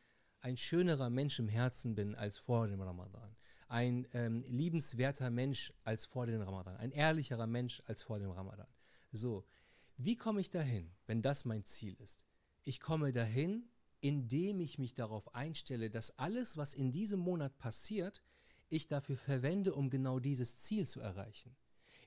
[0.41, 3.35] ein schönerer Mensch im Herzen bin als vor dem Ramadan.
[3.67, 6.77] Ein ähm, liebenswerter Mensch als vor dem Ramadan.
[6.77, 8.67] Ein ehrlicherer Mensch als vor dem Ramadan.
[9.11, 9.47] So,
[9.97, 12.25] wie komme ich dahin, wenn das mein Ziel ist?
[12.63, 13.69] Ich komme dahin,
[14.01, 18.21] indem ich mich darauf einstelle, dass alles, was in diesem Monat passiert,
[18.69, 21.55] ich dafür verwende, um genau dieses Ziel zu erreichen.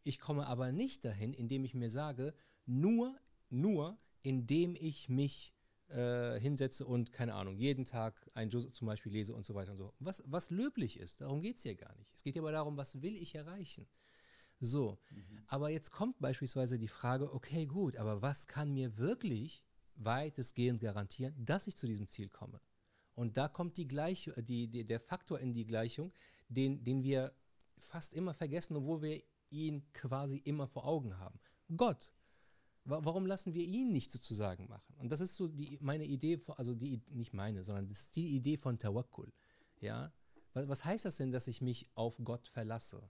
[0.04, 2.34] Ich komme aber nicht dahin, indem ich mir sage,
[2.66, 3.18] nur,
[3.50, 5.54] nur indem ich mich
[5.88, 9.72] äh, hinsetze und, keine Ahnung, jeden Tag ein Juz zum Beispiel lese und so weiter
[9.72, 9.94] und so.
[9.98, 12.14] Was, was löblich ist, darum geht es hier gar nicht.
[12.14, 13.86] Es geht aber darum, was will ich erreichen.
[14.60, 14.98] So,
[15.46, 19.62] aber jetzt kommt beispielsweise die Frage, okay, gut, aber was kann mir wirklich
[19.94, 22.60] weitestgehend garantieren, dass ich zu diesem Ziel komme?
[23.14, 26.12] Und da kommt die Gleich die, die, der Faktor in die Gleichung,
[26.48, 27.32] den, den wir
[27.78, 31.38] fast immer vergessen, obwohl wir ihn quasi immer vor Augen haben.
[31.76, 32.12] Gott.
[32.84, 34.94] Wa- Warum lassen wir ihn nicht sozusagen machen?
[34.98, 38.34] Und das ist so die, meine Idee, also die, nicht meine, sondern das ist die
[38.36, 39.32] Idee von Tawakkul.
[39.80, 40.12] Ja?
[40.54, 43.08] Was heißt das denn, dass ich mich auf Gott verlasse?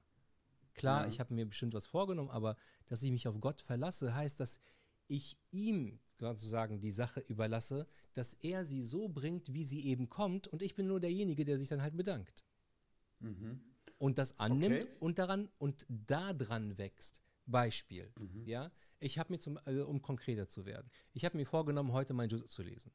[0.78, 1.08] Klar, Ja.
[1.08, 4.60] ich habe mir bestimmt was vorgenommen, aber dass ich mich auf Gott verlasse, heißt, dass
[5.08, 10.48] ich ihm sozusagen die Sache überlasse, dass er sie so bringt, wie sie eben kommt
[10.48, 12.44] und ich bin nur derjenige, der sich dann halt bedankt
[13.20, 13.60] Mhm.
[13.98, 14.96] und das annimmt Okay.
[15.00, 17.22] und daran und da dran wächst.
[17.46, 18.44] Beispiel, Mhm.
[18.46, 22.12] ja, ich habe mir zum, also um konkreter zu werden, ich habe mir vorgenommen, heute
[22.14, 22.92] mein Juz zu lesen.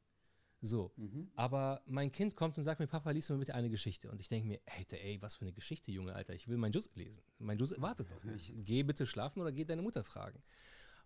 [0.64, 1.30] So, Mhm.
[1.36, 4.10] aber mein Kind kommt und sagt mir, Papa, lies mir bitte eine Geschichte.
[4.10, 6.72] Und ich denke mir, ey, ey, was für eine Geschichte, Junge, Alter, ich will mein
[6.72, 7.22] Juz lesen.
[7.38, 8.54] Mein Juz wartet auf mich.
[8.64, 10.42] Geh bitte schlafen oder geh deine Mutter fragen.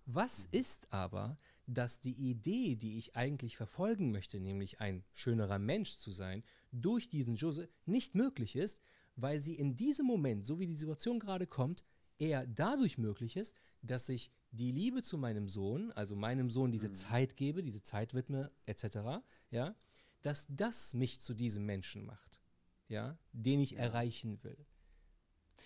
[0.07, 5.97] Was ist aber, dass die Idee, die ich eigentlich verfolgen möchte, nämlich ein schönerer Mensch
[5.97, 8.81] zu sein, durch diesen Jose nicht möglich ist,
[9.17, 11.85] weil sie in diesem Moment, so wie die Situation gerade kommt,
[12.17, 16.91] eher dadurch möglich ist, dass ich die Liebe zu meinem Sohn, also meinem Sohn diese
[16.91, 19.75] Zeit gebe, diese Zeit widme, etc., ja,
[20.23, 22.41] dass das mich zu diesem Menschen macht,
[22.89, 24.67] ja, den ich erreichen will.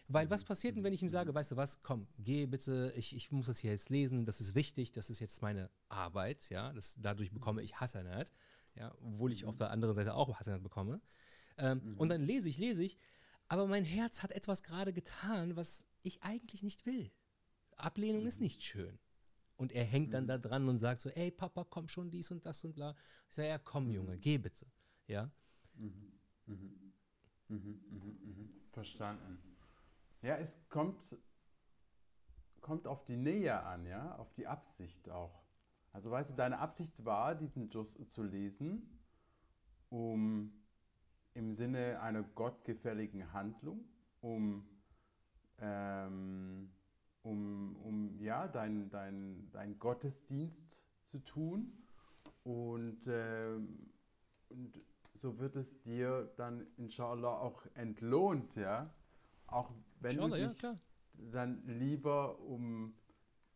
[0.09, 3.15] Weil was passiert denn, wenn ich ihm sage, weißt du was, komm, geh bitte, ich,
[3.15, 6.73] ich muss das hier jetzt lesen, das ist wichtig, das ist jetzt meine Arbeit, ja,
[6.73, 8.33] das, dadurch bekomme ich Hasanat,
[8.75, 11.01] ja, obwohl ich auf der anderen Seite auch Hasanat bekomme.
[11.57, 12.99] Ähm, Und dann lese ich, lese ich,
[13.49, 17.11] aber mein Herz hat etwas gerade getan, was ich eigentlich nicht will.
[17.77, 18.99] Ablehnung ist nicht schön.
[19.57, 22.45] Und er hängt dann da dran und sagt so, ey Papa, komm schon, dies und
[22.47, 22.97] das und bla.
[23.29, 24.67] Ich sage, ja, komm Junge, geh bitte.
[25.07, 25.31] Ja,
[25.75, 26.13] Mhm,
[27.49, 28.51] mhm, mhm, mhm.
[28.73, 29.39] Verstanden.
[30.23, 31.17] Ja, es kommt,
[32.61, 35.43] kommt auf die Nähe an, ja, auf die Absicht auch.
[35.93, 38.99] Also weißt du, deine Absicht war, diesen Jus zu lesen,
[39.91, 40.53] um
[41.35, 43.85] im Sinne einer gottgefälligen Handlung,
[44.21, 44.67] um,
[45.59, 46.71] ähm,
[47.23, 51.73] um, um ja, dein, dein, dein Gottesdienst zu tun.
[52.45, 53.91] Und, ähm,
[54.49, 54.81] und
[55.15, 58.93] so wird es dir dann inshallah auch entlohnt, ja.
[59.47, 60.81] Auch wenn Inshallah, du ja, dich klar.
[61.31, 62.95] dann lieber um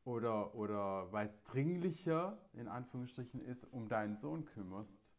[0.05, 5.13] oder oder weil es dringlicher in Anführungsstrichen ist, um deinen Sohn kümmerst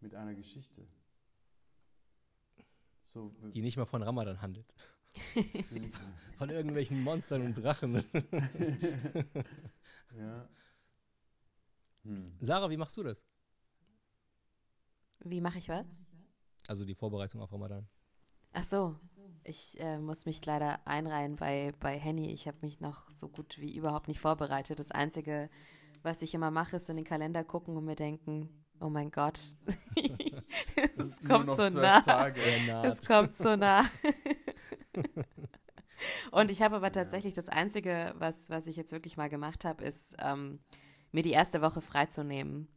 [0.00, 0.86] mit einer Geschichte.
[3.00, 4.74] So die nicht mal von Ramadan handelt.
[6.38, 7.94] Von irgendwelchen Monstern und Drachen.
[10.16, 10.48] ja.
[12.02, 12.22] Hm.
[12.40, 13.26] Sarah, wie machst du das?
[15.20, 15.88] Wie mache ich was?
[16.68, 17.88] Also die Vorbereitung auf Ramadan.
[18.52, 18.96] Ach so,
[19.42, 22.32] ich äh, muss mich leider einreihen bei, bei Henny.
[22.32, 24.78] Ich habe mich noch so gut wie überhaupt nicht vorbereitet.
[24.78, 25.50] Das Einzige,
[26.02, 28.48] was ich immer mache, ist in den Kalender gucken und mir denken,
[28.80, 29.40] oh mein Gott,
[30.96, 32.28] es kommt so nah.
[32.84, 33.84] Es kommt so nah.
[36.30, 39.84] Und ich habe aber tatsächlich das Einzige, was, was ich jetzt wirklich mal gemacht habe,
[39.84, 40.60] ist, ähm,
[41.12, 42.68] mir die erste Woche freizunehmen.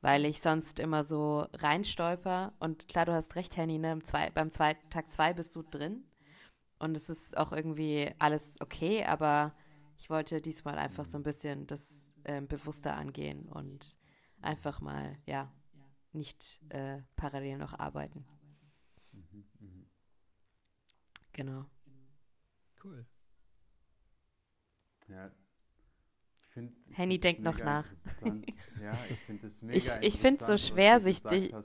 [0.00, 2.52] Weil ich sonst immer so reinstolper.
[2.58, 3.98] Und klar, du hast recht, Henny, ne?
[4.02, 6.04] Zwei, beim zwei, Tag zwei bist du drin.
[6.78, 9.54] Und es ist auch irgendwie alles okay, aber
[9.98, 13.96] ich wollte diesmal einfach so ein bisschen das ähm, bewusster angehen und
[14.42, 15.50] einfach mal, ja,
[16.12, 18.24] nicht äh, parallel noch arbeiten.
[19.12, 19.86] Mhm, mhm.
[21.34, 21.64] Genau.
[22.82, 23.04] Cool.
[25.08, 25.30] Ja.
[26.40, 27.86] Ich find, ich Henny denkt noch nach.
[28.80, 31.18] Ja, ich finde es mega Ich- ich find's so interessant, was schwer, sich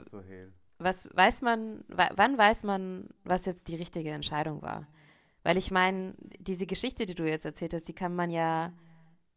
[0.10, 0.54] Sohail.
[0.80, 4.88] was weiß man, wann weiß man, was jetzt die richtige Entscheidung war?
[5.44, 8.74] Weil ich meine, diese Geschichte, die du jetzt erzählt hast, die kann man ja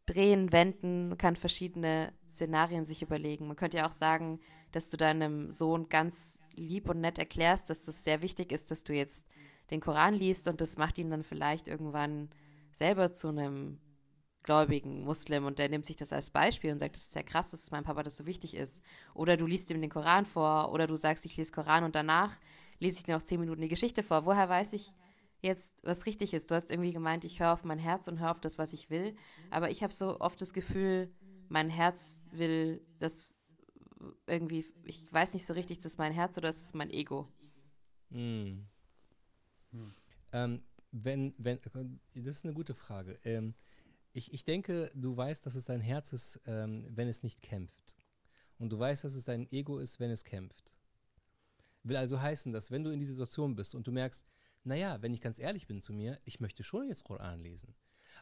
[0.05, 3.47] drehen, wenden, kann verschiedene Szenarien sich überlegen.
[3.47, 4.41] Man könnte ja auch sagen,
[4.73, 8.83] dass du deinem Sohn ganz lieb und nett erklärst, dass es sehr wichtig ist, dass
[8.83, 9.25] du jetzt
[9.73, 12.29] den Koran liest und das macht ihn dann vielleicht irgendwann
[12.71, 13.79] selber zu einem
[14.43, 17.51] gläubigen Muslim und der nimmt sich das als Beispiel und sagt, das ist ja krass,
[17.51, 18.83] dass mein Papa das so wichtig ist.
[19.13, 22.39] Oder du liest ihm den Koran vor oder du sagst, ich lese Koran und danach
[22.79, 24.25] lese ich dir noch zehn Minuten die Geschichte vor.
[24.25, 24.93] Woher weiß ich
[25.41, 26.51] jetzt, was richtig ist?
[26.51, 28.89] Du hast irgendwie gemeint, ich höre auf mein Herz und höre auf das, was ich
[28.89, 29.15] will.
[29.49, 31.11] Aber ich habe so oft das Gefühl,
[31.49, 33.37] mein Herz will das
[34.27, 37.27] irgendwie, ich weiß nicht so richtig, ist das mein Herz oder ist es mein Ego?
[38.11, 38.67] Hm.
[39.73, 39.93] Hm.
[40.31, 41.59] Ähm, wenn, wenn,
[42.13, 43.19] das ist eine gute Frage.
[43.23, 43.55] Ähm,
[44.13, 47.97] ich, ich denke, du weißt, dass es dein Herz ist, ähm, wenn es nicht kämpft.
[48.59, 50.77] Und du weißt, dass es dein Ego ist, wenn es kämpft.
[51.83, 54.25] Will also heißen, dass wenn du in dieser Situation bist und du merkst,
[54.63, 57.75] naja, wenn ich ganz ehrlich bin zu mir, ich möchte schon jetzt Koran lesen.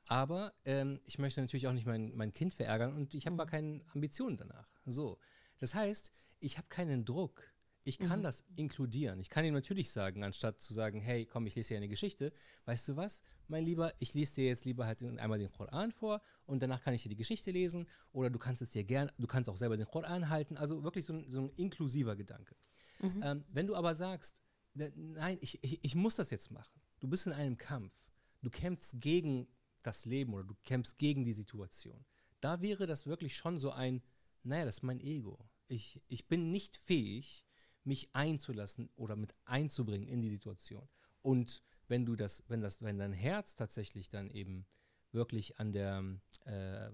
[0.08, 3.38] Aber ähm, ich möchte natürlich auch nicht mein, mein Kind verärgern und ich habe mhm.
[3.40, 4.68] gar keine Ambitionen danach.
[4.86, 5.20] So.
[5.60, 7.51] Das heißt, ich habe keinen Druck.
[7.84, 8.24] Ich kann mhm.
[8.24, 9.20] das inkludieren.
[9.20, 12.32] Ich kann ihm natürlich sagen, anstatt zu sagen, hey, komm, ich lese dir eine Geschichte,
[12.66, 16.22] weißt du was, mein Lieber, ich lese dir jetzt lieber halt einmal den Koran vor
[16.46, 19.26] und danach kann ich dir die Geschichte lesen oder du kannst es dir gern, du
[19.26, 20.58] kannst auch selber den Koran halten.
[20.58, 22.56] Also wirklich so ein, so ein inklusiver Gedanke.
[23.00, 23.22] Mhm.
[23.24, 26.82] Ähm, wenn du aber sagst, nein, ich, ich, ich muss das jetzt machen.
[27.00, 27.94] Du bist in einem Kampf.
[28.42, 29.48] Du kämpfst gegen
[29.82, 32.06] das Leben oder du kämpfst gegen die Situation.
[32.40, 34.04] Da wäre das wirklich schon so ein,
[34.44, 35.50] naja, das ist mein Ego.
[35.68, 37.46] Ich, ich bin nicht fähig,
[37.84, 40.88] mich einzulassen oder mit einzubringen in die Situation.
[41.22, 44.66] Und wenn du das, wenn das, wenn dein Herz tatsächlich dann eben
[45.12, 46.04] wirklich an der,
[46.46, 46.90] äh,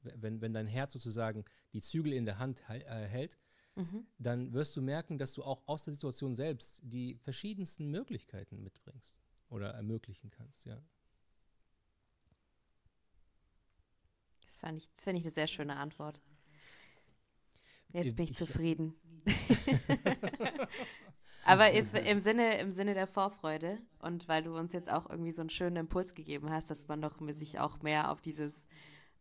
[0.00, 3.38] wenn, wenn dein Herz sozusagen die Zügel in der Hand äh, hält,
[3.74, 4.06] mhm.
[4.18, 9.20] dann wirst du merken, dass du auch aus der Situation selbst die verschiedensten Möglichkeiten mitbringst
[9.48, 10.80] oder ermöglichen kannst, ja.
[14.44, 16.22] Das fand ich, das finde ich eine sehr schöne Antwort.
[17.96, 18.94] Jetzt bin ich, ich zufrieden.
[21.44, 25.32] Aber jetzt im Sinne, im Sinne der Vorfreude und weil du uns jetzt auch irgendwie
[25.32, 28.66] so einen schönen Impuls gegeben hast, dass man doch sich auch mehr auf dieses,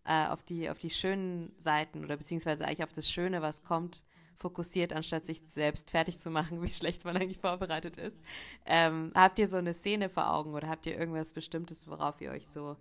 [0.05, 4.03] äh, auf die, auf die schönen Seiten oder beziehungsweise eigentlich auf das Schöne, was kommt,
[4.37, 8.19] fokussiert, anstatt sich selbst fertig zu machen, wie schlecht man eigentlich vorbereitet ist.
[8.65, 12.31] Ähm, habt ihr so eine Szene vor Augen oder habt ihr irgendwas Bestimmtes, worauf ihr
[12.31, 12.75] euch so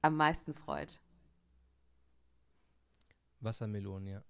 [0.00, 1.00] am meisten freut?
[3.40, 4.22] Wassermelonen, ja.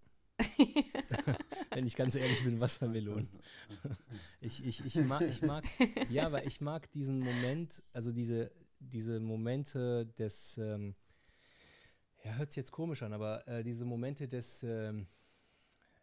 [1.70, 3.28] Wenn ich ganz ehrlich bin, Wassermelonen.
[4.40, 5.64] ich, ich, ich, mag, ich mag,
[6.08, 10.94] ja, weil ich mag diesen Moment, also diese, diese Momente des, ähm,
[12.24, 15.06] ja, hört sich jetzt komisch an, aber äh, diese Momente des, ähm,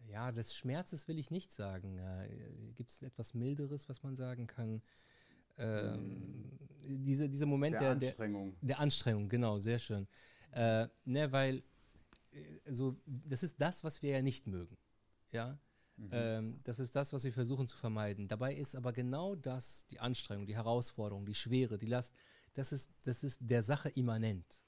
[0.07, 1.97] ja, des Schmerzes will ich nicht sagen.
[1.97, 4.81] Äh, Gibt es etwas Milderes, was man sagen kann?
[5.57, 8.55] Ähm, diese, dieser Moment der, der Anstrengung.
[8.61, 10.07] Der, der, Anstrengung, genau, sehr schön.
[10.51, 11.63] Äh, ne, weil
[12.65, 14.77] so, das ist das, was wir ja nicht mögen.
[15.31, 15.57] Ja.
[15.97, 16.09] Mhm.
[16.11, 18.27] Ähm, das ist das, was wir versuchen zu vermeiden.
[18.27, 22.15] Dabei ist aber genau das, die Anstrengung, die Herausforderung, die Schwere, die Last,
[22.53, 24.61] das ist, das ist der Sache immanent.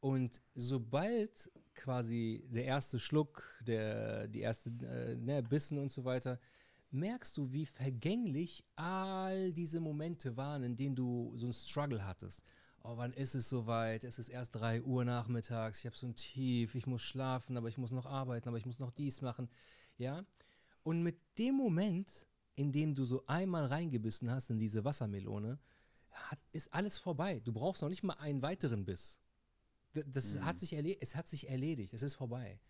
[0.00, 6.40] Und sobald quasi der erste Schluck, der, die erste äh, ne, Bissen und so weiter,
[6.90, 12.44] merkst du, wie vergänglich all diese Momente waren, in denen du so einen Struggle hattest
[12.82, 14.04] oh, wann ist es soweit?
[14.04, 17.68] Es ist erst 3 Uhr nachmittags, ich habe so ein Tief, ich muss schlafen, aber
[17.68, 19.48] ich muss noch arbeiten, aber ich muss noch dies machen.
[19.98, 20.24] Ja?
[20.82, 25.58] Und mit dem Moment, in dem du so einmal reingebissen hast in diese Wassermelone,
[26.10, 27.40] hat, ist alles vorbei.
[27.40, 29.20] Du brauchst noch nicht mal einen weiteren Biss.
[29.92, 30.44] Das, das mhm.
[30.44, 32.60] hat sich es hat sich erledigt, es ist vorbei.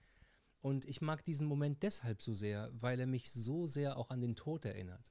[0.63, 4.21] Und ich mag diesen Moment deshalb so sehr, weil er mich so sehr auch an
[4.21, 5.11] den Tod erinnert.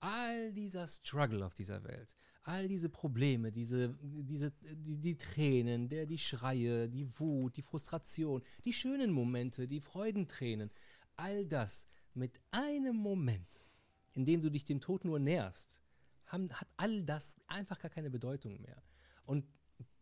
[0.00, 6.06] All dieser Struggle auf dieser Welt, all diese Probleme, diese, diese, die, die Tränen, der,
[6.06, 10.70] die Schreie, die Wut, die Frustration, die schönen Momente, die Freudentränen,
[11.16, 13.62] all das mit einem Moment,
[14.12, 15.82] in dem du dich dem Tod nur näherst,
[16.26, 18.82] haben, hat all das einfach gar keine Bedeutung mehr.
[19.24, 19.46] Und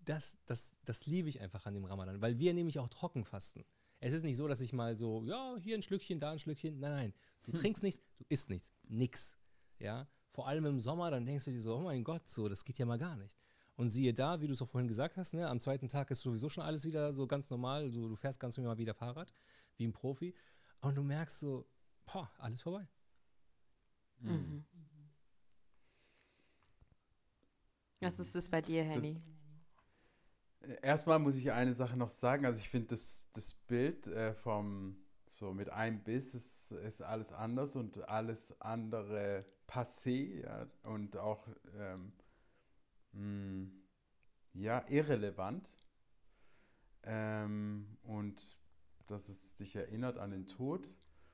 [0.05, 3.65] das, das, das liebe ich einfach an dem Ramadan, weil wir nämlich auch trocken fasten.
[4.01, 6.81] Es ist nicht so, dass ich mal so, ja, hier ein Schlückchen, da ein Schlückchen.
[6.81, 7.15] Nein, nein.
[7.45, 7.61] Du hm.
[7.61, 8.73] trinkst nichts, du isst nichts.
[8.89, 9.37] Nix.
[9.83, 12.65] Ja vor allem im Sommer, dann denkst du dir so, oh mein Gott, so, das
[12.65, 13.39] geht ja mal gar nicht.
[13.77, 16.23] Und siehe da, wie du es auch vorhin gesagt hast, ne, am zweiten Tag ist
[16.23, 19.33] sowieso schon alles wieder so ganz normal, so, du fährst ganz normal wieder Fahrrad,
[19.77, 20.35] wie ein Profi.
[20.81, 21.67] Und du merkst so,
[22.07, 22.89] boah, alles vorbei.
[24.21, 24.65] Mhm.
[28.01, 29.23] Was ist es bei dir, Henny?
[30.81, 32.47] Erstmal muss ich eine Sache noch sagen.
[32.47, 35.02] Also ich finde das, das Bild äh, vom
[35.33, 41.49] so mit einem Biss ist, ist alles anders und alles andere passé ja, und auch
[41.79, 42.13] ähm,
[43.13, 43.71] mh,
[44.53, 45.69] ja, irrelevant.
[47.05, 48.59] Ähm, und
[49.07, 50.87] dass es dich erinnert an den Tod.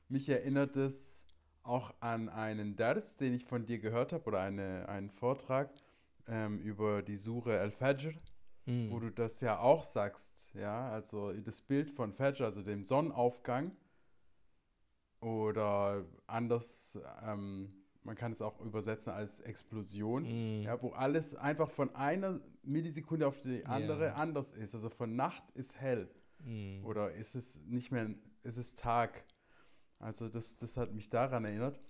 [0.08, 1.26] Mich erinnert es
[1.64, 5.70] auch an einen Dars, den ich von dir gehört habe, oder eine, einen Vortrag
[6.26, 8.14] ähm, über die Sure Al-Fajr,
[8.68, 8.90] Hm.
[8.90, 13.72] wo du das ja auch sagst, ja, also das Bild von Fajr, also dem Sonnenaufgang,
[15.20, 17.72] oder anders, ähm,
[18.04, 20.62] man kann es auch übersetzen als Explosion, Hm.
[20.62, 24.14] ja, wo alles einfach von einer Millisekunde auf die andere Ja.
[24.14, 24.74] anders ist.
[24.74, 26.08] Also von Nacht ist hell
[26.44, 26.84] Hm.
[26.84, 28.10] oder ist es nicht mehr,
[28.44, 29.24] ist es Tag.
[29.98, 31.80] Also das, das hat mich daran erinnert.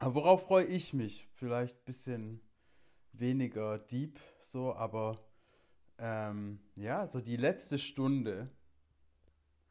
[0.00, 1.28] Aber worauf freue ich mich?
[1.34, 2.40] Vielleicht ein bisschen
[3.12, 5.20] weniger deep so, aber
[5.98, 8.50] ähm, ja, so die letzte Stunde.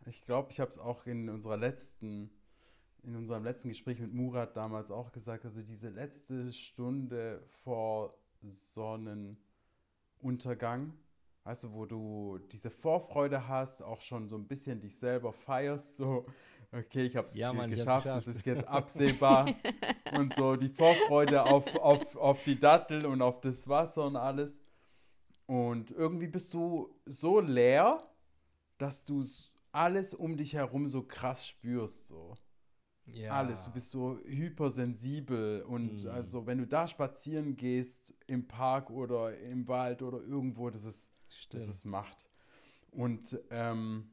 [0.06, 2.30] Ich glaube, ich habe es auch in unserer letzten,
[3.04, 10.94] in unserem letzten Gespräch mit Murat damals auch gesagt, also diese letzte Stunde vor Sonnenuntergang,
[11.44, 15.96] weißt du, wo du diese Vorfreude hast, auch schon so ein bisschen dich selber feierst,
[15.96, 16.26] so,
[16.72, 19.54] okay, ich habe es Ja, hab's geschafft, es ist jetzt absehbar
[20.18, 24.62] und so die Vorfreude auf, auf, auf die Dattel und auf das Wasser und alles.
[25.46, 28.04] Und irgendwie bist du so leer,
[28.78, 29.24] dass du
[29.72, 32.36] alles um dich herum so krass spürst, so.
[33.14, 33.34] Ja.
[33.34, 36.10] Alles, du bist so hypersensibel und Mhm.
[36.10, 41.14] also wenn du da spazieren gehst im Park oder im Wald oder irgendwo, das ist,
[41.52, 42.30] das ist Macht.
[42.92, 44.10] Und ähm,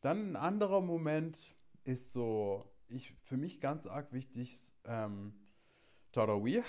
[0.00, 5.34] dann ein anderer Moment ist so, ich, für mich ganz arg wichtig, ähm,
[6.12, 6.62] Tarawih.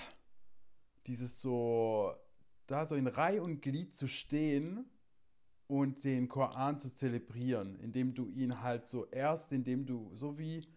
[1.07, 2.13] Dieses so,
[2.67, 4.85] da so in Reihe und Glied zu stehen
[5.67, 10.67] und den Koran zu zelebrieren, indem du ihn halt so erst, indem du, so wie,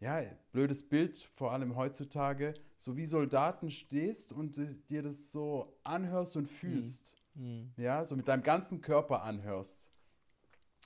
[0.00, 5.78] ja, blödes Bild, vor allem heutzutage, so wie Soldaten stehst und äh, dir das so
[5.84, 7.72] anhörst und fühlst Hm.
[7.76, 9.88] ja, so mit deinem ganzen Körper anhörst.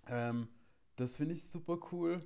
[0.08, 0.48] Ähm,
[0.96, 2.20] das finde ich super cool.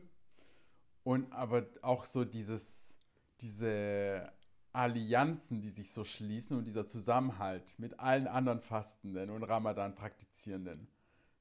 [1.04, 2.98] Und aber auch so dieses,
[3.40, 4.30] diese
[4.72, 10.88] Allianzen, die sich so schließen und dieser Zusammenhalt mit allen anderen Fastenden und Ramadan-Praktizierenden.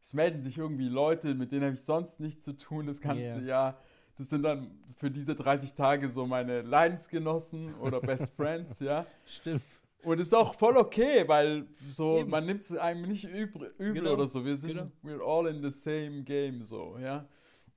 [0.01, 3.21] Es melden sich irgendwie Leute, mit denen habe ich sonst nichts zu tun das ganze
[3.23, 3.39] Yeah.
[3.41, 3.81] Jahr.
[4.17, 9.05] Das sind dann für diese 30 Tage so meine Leidensgenossen oder Best Friends, ja.
[9.25, 9.61] Stimmt.
[10.03, 12.29] Und ist auch voll okay, weil so, Eben.
[12.29, 14.45] man nimmt es einem nicht übel, übel Genau, oder so.
[14.45, 14.91] Wir sind, genau.
[15.03, 17.27] we're all in the same game, so, ja.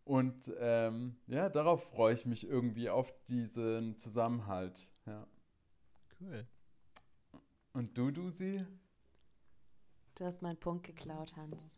[0.05, 5.26] Und ähm, ja, darauf freue ich mich irgendwie, auf diesen Zusammenhalt, ja.
[6.20, 6.46] Cool.
[7.72, 8.64] Und du, Dusi?
[10.16, 11.76] Du hast meinen Punkt geklaut, Hans.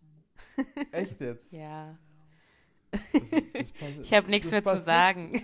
[0.93, 1.53] Echt jetzt?
[1.53, 1.99] Ja.
[2.93, 5.43] Das, das Ich habe nichts mehr zu sagen.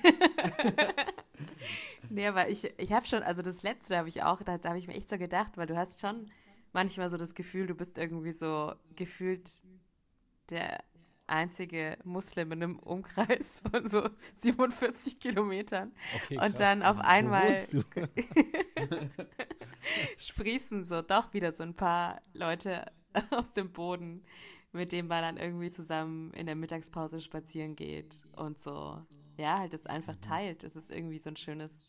[2.11, 4.79] nee, aber ich, ich habe schon, also das letzte habe ich auch, da, da habe
[4.79, 6.29] ich mir echt so gedacht, weil du hast schon
[6.73, 9.63] manchmal so das Gefühl, du bist irgendwie so gefühlt
[10.51, 10.85] der
[11.27, 15.93] einzige Muslim in einem Umkreis von so 47 Kilometern.
[16.17, 16.55] Okay, Und krass.
[16.55, 17.57] dann auf einmal
[20.17, 22.91] sprießen so doch wieder so ein paar Leute
[23.31, 24.25] aus dem Boden,
[24.73, 29.05] mit denen man dann irgendwie zusammen in der Mittagspause spazieren geht und so.
[29.37, 30.63] Ja, halt das einfach teilt.
[30.63, 31.89] Das ist irgendwie so ein schönes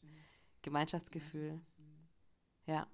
[0.62, 1.62] Gemeinschaftsgefühl.
[2.66, 2.88] Ja.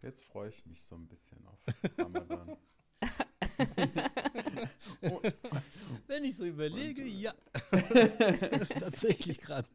[0.00, 1.60] Jetzt freue ich mich so ein bisschen auf
[1.98, 2.56] Ramadan.
[6.06, 7.34] Wenn ich so überlege, ja.
[7.70, 7.80] das
[8.70, 9.68] ist tatsächlich gerade.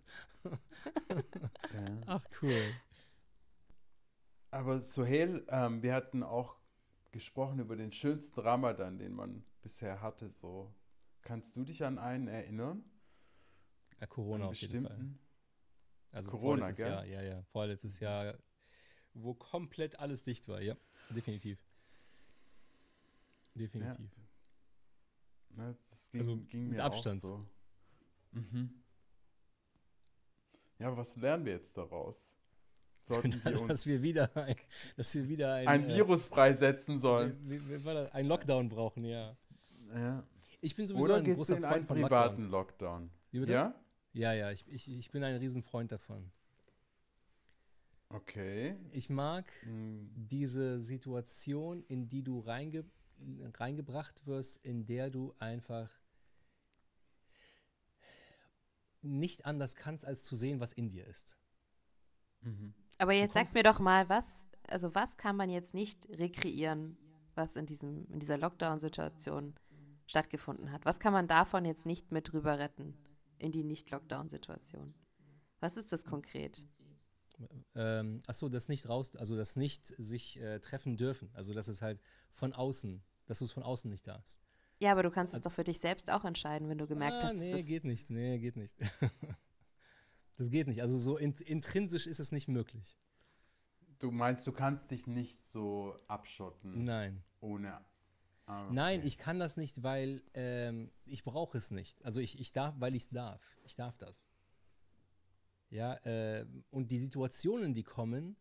[0.43, 0.51] ja.
[2.07, 2.73] Ach, cool.
[4.51, 6.56] Aber Sohail, ähm, wir hatten auch
[7.17, 10.29] gesprochen über den schönsten Ramadan, den man bisher hatte.
[10.29, 10.71] So,
[11.23, 12.83] kannst du dich an einen erinnern?
[13.99, 15.15] Ja, Corona Einen auf jeden Fall.
[16.11, 16.93] Also Corona, vorletztes gell?
[16.93, 17.43] Jahr, ja, ja.
[17.51, 18.37] Vorletztes Jahr,
[19.15, 20.77] wo komplett alles dicht war, ja.
[21.09, 21.59] Definitiv.
[23.55, 24.11] Definitiv.
[25.49, 27.23] Ne, das ging, Also ging mit mir Abstand.
[27.23, 27.45] auch so.
[28.33, 28.83] Mhm.
[30.77, 32.31] Ja, aber was lernen wir jetzt daraus?
[33.07, 34.55] Sollten wir uns dass wir wieder ein,
[34.97, 37.37] dass wir wieder ein, ein äh, Virus freisetzen sollen?
[37.49, 39.37] wie, wie, ein Lockdown brauchen, ja.
[39.95, 40.23] Ja.
[40.59, 43.11] Ich bin sowieso Oder ein großer Freund einen von privaten Lockdowns.
[43.31, 43.47] Lockdown?
[43.47, 43.73] Ja?
[44.11, 46.31] Ja, ja, ich, ich, ich bin ein Riesenfreund davon.
[48.09, 48.75] Okay.
[48.91, 52.83] Ich mag Hm, diese Situation, in die du reinge
[53.57, 55.89] reingebracht wirst, in der du einfach
[59.01, 61.37] nicht anders kannst, als zu sehen, was in dir ist.
[62.41, 62.73] Mhm.
[62.97, 66.97] Aber jetzt sag mir doch mal, was, also was kann man jetzt nicht rekreieren,
[67.35, 69.55] was in diesem, in dieser Lockdown-Situation
[70.07, 70.85] stattgefunden hat.
[70.85, 72.97] Was kann man davon jetzt nicht mit rüber retten
[73.37, 74.93] in die Nicht-Lockdown-Situation?
[75.59, 76.65] Was ist das konkret?
[77.75, 81.29] Ähm, achso, das nicht raus, also das nicht sich äh, treffen dürfen.
[81.33, 84.41] Also dass es halt von außen, dass du es von außen nicht darfst.
[84.79, 87.23] Ja, aber du kannst es also, doch für dich selbst auch entscheiden, wenn du gemerkt
[87.23, 87.37] ah, hast.
[87.37, 88.09] Nee, geht nicht.
[88.09, 88.75] Nee, geht nicht.
[90.37, 90.81] das geht nicht.
[90.81, 92.97] Also so in, intrinsisch ist es nicht möglich.
[93.99, 96.83] Du meinst, du kannst dich nicht so abschotten?
[96.83, 97.23] Nein.
[97.41, 97.81] Ohne.
[98.45, 98.73] Ah, okay.
[98.73, 102.03] Nein, ich kann das nicht, weil ähm, ich brauche es nicht.
[102.05, 103.57] Also ich, ich darf, weil ich es darf.
[103.65, 104.31] Ich darf das.
[105.69, 108.37] Ja, äh, und die Situationen, die kommen,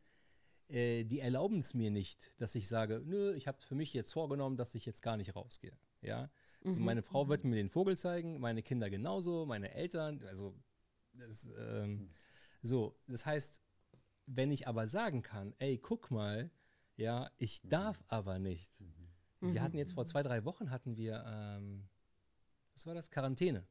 [0.69, 4.13] äh, die erlauben es mir nicht, dass ich sage, nö, ich habe für mich jetzt
[4.13, 5.77] vorgenommen, dass ich jetzt gar nicht rausgehe.
[6.03, 6.31] Ja,
[6.65, 10.55] also meine Frau wird mir den Vogel zeigen, meine Kinder genauso, meine Eltern, also
[11.19, 12.11] das, ähm,
[12.63, 13.63] so, das heißt,
[14.27, 16.51] wenn ich aber sagen kann, ey, guck mal,
[16.97, 18.73] ja, ich darf aber nicht.
[19.41, 19.61] Wir mhm.
[19.61, 21.89] hatten jetzt vor zwei, drei Wochen hatten wir, ähm,
[22.75, 23.11] was war das?
[23.11, 23.67] Quarantäne.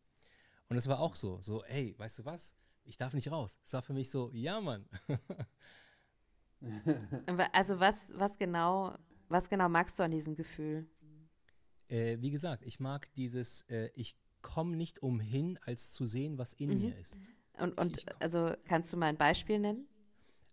[0.69, 2.55] Und es war auch so, so, ey, weißt du was?
[2.83, 3.57] Ich darf nicht raus.
[3.63, 4.87] Es war für mich so, ja, Mann.
[7.51, 10.87] also was, was genau, was genau magst du an diesem Gefühl?
[11.87, 16.53] Äh, wie gesagt, ich mag dieses, äh, ich komme nicht umhin, als zu sehen, was
[16.53, 16.77] in mhm.
[16.77, 17.19] mir ist.
[17.57, 19.87] Und, und ich, ich also kannst du mal ein Beispiel nennen?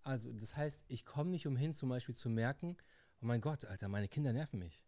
[0.03, 2.77] Also, das heißt, ich komme nicht umhin, zum Beispiel zu merken,
[3.21, 4.87] oh mein Gott, Alter, meine Kinder nerven mich.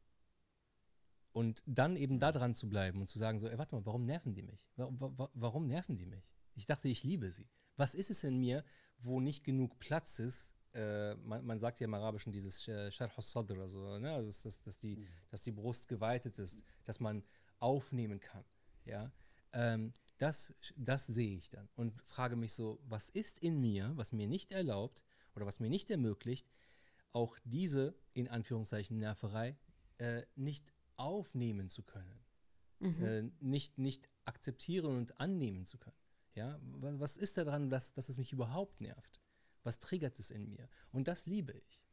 [1.33, 4.07] Und dann eben da dran zu bleiben und zu sagen, so, ey, warte mal, warum
[4.07, 4.71] nerven die mich?
[4.77, 4.99] Warum,
[5.35, 6.33] warum nerven die mich?
[6.55, 7.49] Ich dachte, ich liebe sie.
[7.77, 8.65] Was ist es in mir,
[8.99, 10.55] wo nicht genug Platz ist?
[10.73, 13.55] Äh, man, man, sagt ja im Arabischen dieses Sharh sadr
[13.99, 14.13] ne?
[14.13, 15.09] also, dass, dass, dass, die, mhm.
[15.31, 17.23] dass die Brust geweitet ist, dass man
[17.59, 18.45] aufnehmen kann.
[18.85, 19.13] Ja?
[19.53, 24.13] Ähm, das, das sehe ich dann und frage mich so, was ist in mir, was
[24.13, 25.03] mir nicht erlaubt
[25.35, 26.49] oder was mir nicht ermöglicht,
[27.13, 29.57] auch diese, in Anführungszeichen, Nerverei
[29.99, 32.25] äh, nicht aufnehmen zu können,
[32.79, 33.05] mhm.
[33.05, 35.97] äh, nicht, nicht akzeptieren und annehmen zu können.
[36.35, 39.21] Ja, was ist daran, dass, dass es mich überhaupt nervt?
[39.63, 40.69] Was triggert es in mir?
[40.91, 41.84] Und das liebe ich.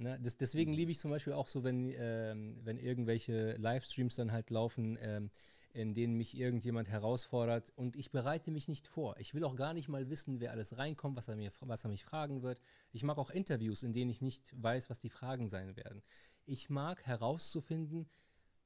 [0.00, 4.30] Ne, das, deswegen liebe ich zum Beispiel auch so, wenn, ähm, wenn irgendwelche Livestreams dann
[4.30, 5.30] halt laufen, ähm,
[5.72, 9.16] in denen mich irgendjemand herausfordert und ich bereite mich nicht vor.
[9.18, 11.90] Ich will auch gar nicht mal wissen, wer alles reinkommt, was er, mir, was er
[11.90, 12.60] mich fragen wird.
[12.92, 16.02] Ich mag auch Interviews, in denen ich nicht weiß, was die Fragen sein werden.
[16.46, 18.08] Ich mag herauszufinden,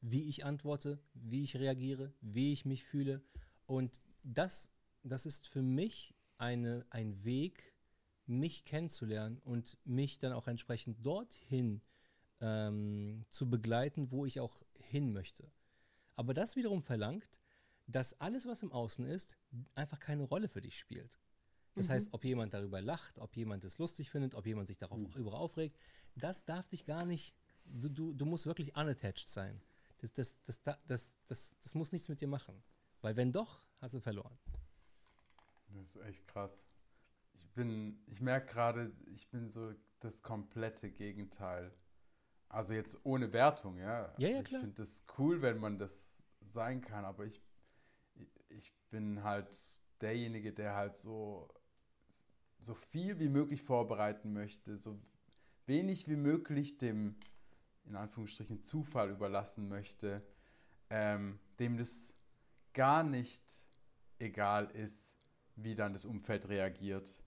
[0.03, 3.23] wie ich antworte, wie ich reagiere, wie ich mich fühle.
[3.67, 4.71] Und das,
[5.03, 7.72] das ist für mich eine, ein Weg,
[8.27, 11.83] mich kennenzulernen und mich dann auch entsprechend dorthin
[12.41, 15.51] ähm, zu begleiten, wo ich auch hin möchte.
[16.15, 17.41] Aber das wiederum verlangt,
[17.87, 19.39] dass alles, was im Außen ist,
[19.75, 21.19] einfach keine Rolle für dich spielt.
[21.75, 21.93] Das mhm.
[21.93, 25.29] heißt, ob jemand darüber lacht, ob jemand es lustig findet, ob jemand sich darüber mhm.
[25.29, 25.79] aufregt,
[26.17, 29.61] das darf dich gar nicht, du, du, du musst wirklich unattached sein.
[29.99, 32.63] Das, das, das, das, das, das, das muss nichts mit dir machen.
[33.01, 34.37] Weil wenn doch, hast du verloren.
[35.69, 36.67] Das ist echt krass.
[37.53, 41.71] Ich bin, ich merke gerade, ich bin so das komplette Gegenteil
[42.53, 44.13] also jetzt ohne Wertung, ja.
[44.19, 44.61] Ja, ja, ich klar.
[44.61, 47.41] Ich finde das cool, wenn man das sein kann, aber ich,
[48.51, 49.49] ich bin halt
[50.03, 51.49] derjenige, der halt so,
[52.61, 55.01] so viel wie möglich vorbereiten möchte, so
[55.65, 57.17] wenig wie möglich dem,
[57.87, 60.23] in Anführungsstrichen, Zufall überlassen möchte,
[60.91, 62.13] ähm, dem das
[62.75, 63.43] gar nicht
[64.19, 65.17] egal ist,
[65.57, 67.22] wie dann das Umfeld reagiert.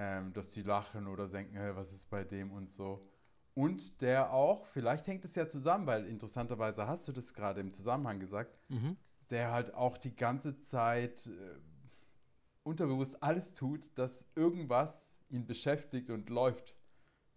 [0.00, 3.04] Ähm, dass die lachen oder denken, hey, was ist bei dem und so.
[3.54, 7.72] Und der auch, vielleicht hängt es ja zusammen, weil interessanterweise hast du das gerade im
[7.72, 8.96] Zusammenhang gesagt, mhm.
[9.30, 11.58] der halt auch die ganze Zeit äh,
[12.62, 16.76] unterbewusst alles tut, dass irgendwas ihn beschäftigt und läuft.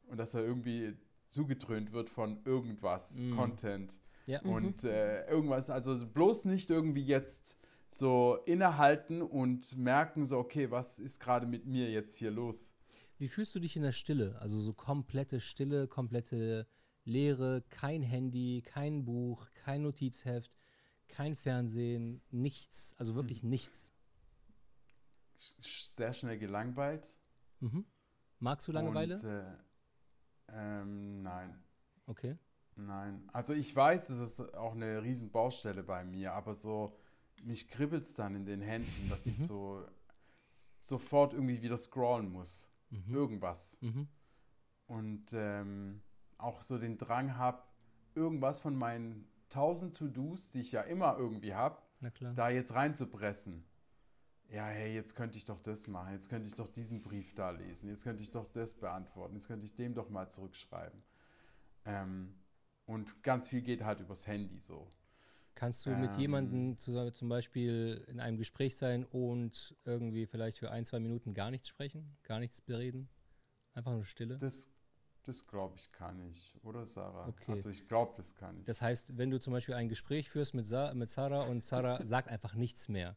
[0.05, 0.95] Und dass er irgendwie
[1.31, 3.35] zugetrönt wird von irgendwas, mhm.
[3.35, 3.99] Content.
[4.27, 4.39] Ja.
[4.43, 4.89] Und mhm.
[4.89, 7.57] äh, irgendwas, also bloß nicht irgendwie jetzt
[7.93, 12.71] so innehalten und merken, so, okay, was ist gerade mit mir jetzt hier los?
[13.17, 14.35] Wie fühlst du dich in der Stille?
[14.39, 16.67] Also so komplette Stille, komplette
[17.03, 20.57] Leere, kein Handy, kein Buch, kein Notizheft,
[21.07, 23.49] kein Fernsehen, nichts, also wirklich hm.
[23.49, 23.93] nichts.
[25.59, 27.19] Sehr schnell gelangweilt.
[27.59, 27.85] Mhm.
[28.39, 29.15] Magst du Langeweile?
[29.15, 29.43] Und, äh,
[30.49, 31.63] ähm, nein.
[32.07, 32.37] Okay.
[32.75, 33.29] Nein.
[33.33, 36.97] Also ich weiß, es ist auch eine riesen Baustelle bei mir, aber so,
[37.43, 39.45] mich kribbelt es dann in den Händen, dass ich mhm.
[39.45, 39.85] so
[40.79, 43.13] sofort irgendwie wieder scrollen muss mhm.
[43.13, 43.77] irgendwas.
[43.81, 44.07] Mhm.
[44.87, 46.01] Und ähm,
[46.37, 47.63] auch so den Drang habe,
[48.15, 51.77] irgendwas von meinen tausend To-Dos, die ich ja immer irgendwie habe,
[52.35, 53.63] da jetzt reinzupressen.
[54.49, 57.51] Ja, hey, jetzt könnte ich doch das machen, jetzt könnte ich doch diesen Brief da
[57.51, 61.01] lesen, jetzt könnte ich doch das beantworten, jetzt könnte ich dem doch mal zurückschreiben.
[61.85, 62.35] Ähm,
[62.85, 64.89] Und ganz viel geht halt übers Handy so.
[65.55, 66.19] Kannst du mit Ähm.
[66.19, 71.33] jemandem zu, zum Beispiel in einem Gespräch sein und irgendwie vielleicht für ein, zwei Minuten
[71.33, 73.09] gar nichts sprechen, gar nichts bereden?
[73.73, 74.37] Einfach nur Stille?
[74.39, 74.67] Das,
[75.23, 77.27] das glaube ich kann ich, oder Sarah?
[77.27, 77.53] Okay.
[77.53, 78.65] Also ich glaube, das kann ich.
[78.65, 82.03] Das heißt, wenn du zum Beispiel ein Gespräch führst mit, Sa mit Sarah und Sarah
[82.05, 83.15] sagt einfach nichts mehr.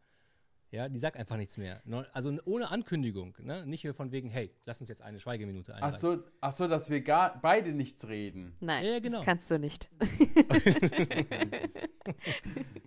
[0.74, 1.80] Ja, die sagt einfach nichts mehr.
[1.84, 3.64] No- Also ohne Ankündigung, ne?
[3.64, 5.98] Nicht von wegen, hey, lass uns jetzt eine Schweigeminute ach, einleiten.
[6.00, 8.56] so, ach so, dass wir gar beide nichts reden.
[8.58, 9.18] Nein, Ja, genau.
[9.18, 9.88] das kannst du nicht.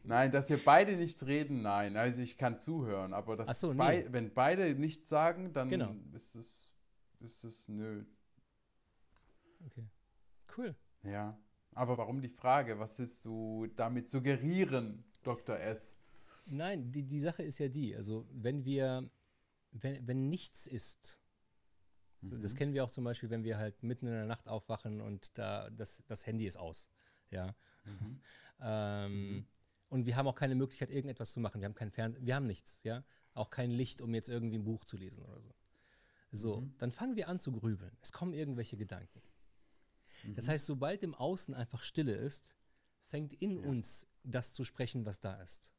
[0.03, 1.95] Nein, dass wir beide nicht reden, nein.
[1.97, 3.77] Also ich kann zuhören, aber Ach so, nee.
[3.77, 5.95] bei, wenn beide nichts sagen, dann Genau.
[6.13, 6.71] ist es,
[7.19, 8.05] ist es nö.
[9.65, 9.87] Okay.
[10.57, 10.75] Cool.
[11.03, 11.37] Ja.
[11.73, 12.79] Aber warum die Frage?
[12.79, 15.59] Was willst du damit suggerieren, Dr.
[15.59, 15.96] S?
[16.49, 19.09] Nein, die, die Sache ist ja die, also wenn wir,
[19.71, 21.21] wenn, wenn nichts ist,
[22.21, 25.37] das kennen wir auch zum Beispiel, wenn wir halt mitten in der Nacht aufwachen und
[25.37, 26.87] da das, das Handy ist aus,
[27.31, 27.55] ja.
[28.59, 29.45] Ähm,
[29.89, 31.61] Und wir haben auch keine Möglichkeit, irgendetwas zu machen.
[31.61, 33.03] Wir haben keinen Fernseher, wir haben nichts, ja.
[33.35, 35.53] Auch kein Licht, um jetzt irgendwie ein Buch zu lesen oder so.
[36.31, 37.95] So, dann fangen wir an zu grübeln.
[38.01, 39.21] Es kommen irgendwelche Gedanken.
[40.35, 42.55] Das heißt, sobald im Außen einfach Stille ist,
[43.03, 45.71] fängt in uns das zu sprechen, was da ist.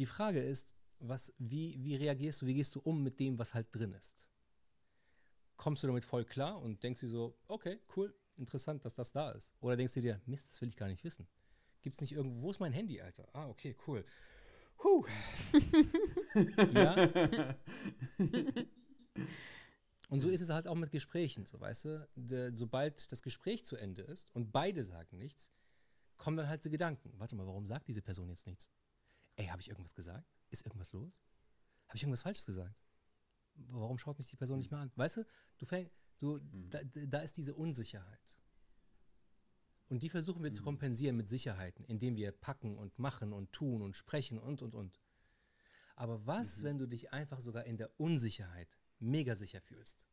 [0.00, 3.52] Die Frage ist, was, wie, wie reagierst du, wie gehst du um mit dem, was
[3.52, 4.26] halt drin ist?
[5.58, 9.30] Kommst du damit voll klar und denkst dir so, okay, cool, interessant, dass das da
[9.32, 9.54] ist?
[9.60, 11.28] Oder denkst du dir, Mist, das will ich gar nicht wissen.
[11.82, 13.28] Gibt es nicht irgendwo, wo ist mein Handy, Alter?
[13.34, 14.02] Ah, okay, cool.
[14.82, 15.04] Huh.
[16.72, 17.54] ja.
[20.08, 22.08] Und so ist es halt auch mit Gesprächen, so weißt du.
[22.16, 25.52] De, sobald das Gespräch zu Ende ist und beide sagen nichts,
[26.16, 27.12] kommen dann halt so Gedanken.
[27.18, 28.70] Warte mal, warum sagt diese Person jetzt nichts?
[29.36, 30.26] Ey, habe ich irgendwas gesagt?
[30.50, 31.22] Ist irgendwas los?
[31.88, 32.74] Habe ich irgendwas Falsches gesagt?
[33.54, 34.92] Warum schaut mich die Person nicht mehr an?
[34.96, 35.26] Weißt du,
[35.58, 38.38] du fäng, du, da, da ist diese Unsicherheit.
[39.88, 43.82] Und die versuchen wir zu kompensieren mit Sicherheiten, indem wir packen und machen und tun
[43.82, 45.00] und sprechen und, und, und.
[45.96, 50.06] Aber was, wenn du dich einfach sogar in der Unsicherheit mega sicher fühlst?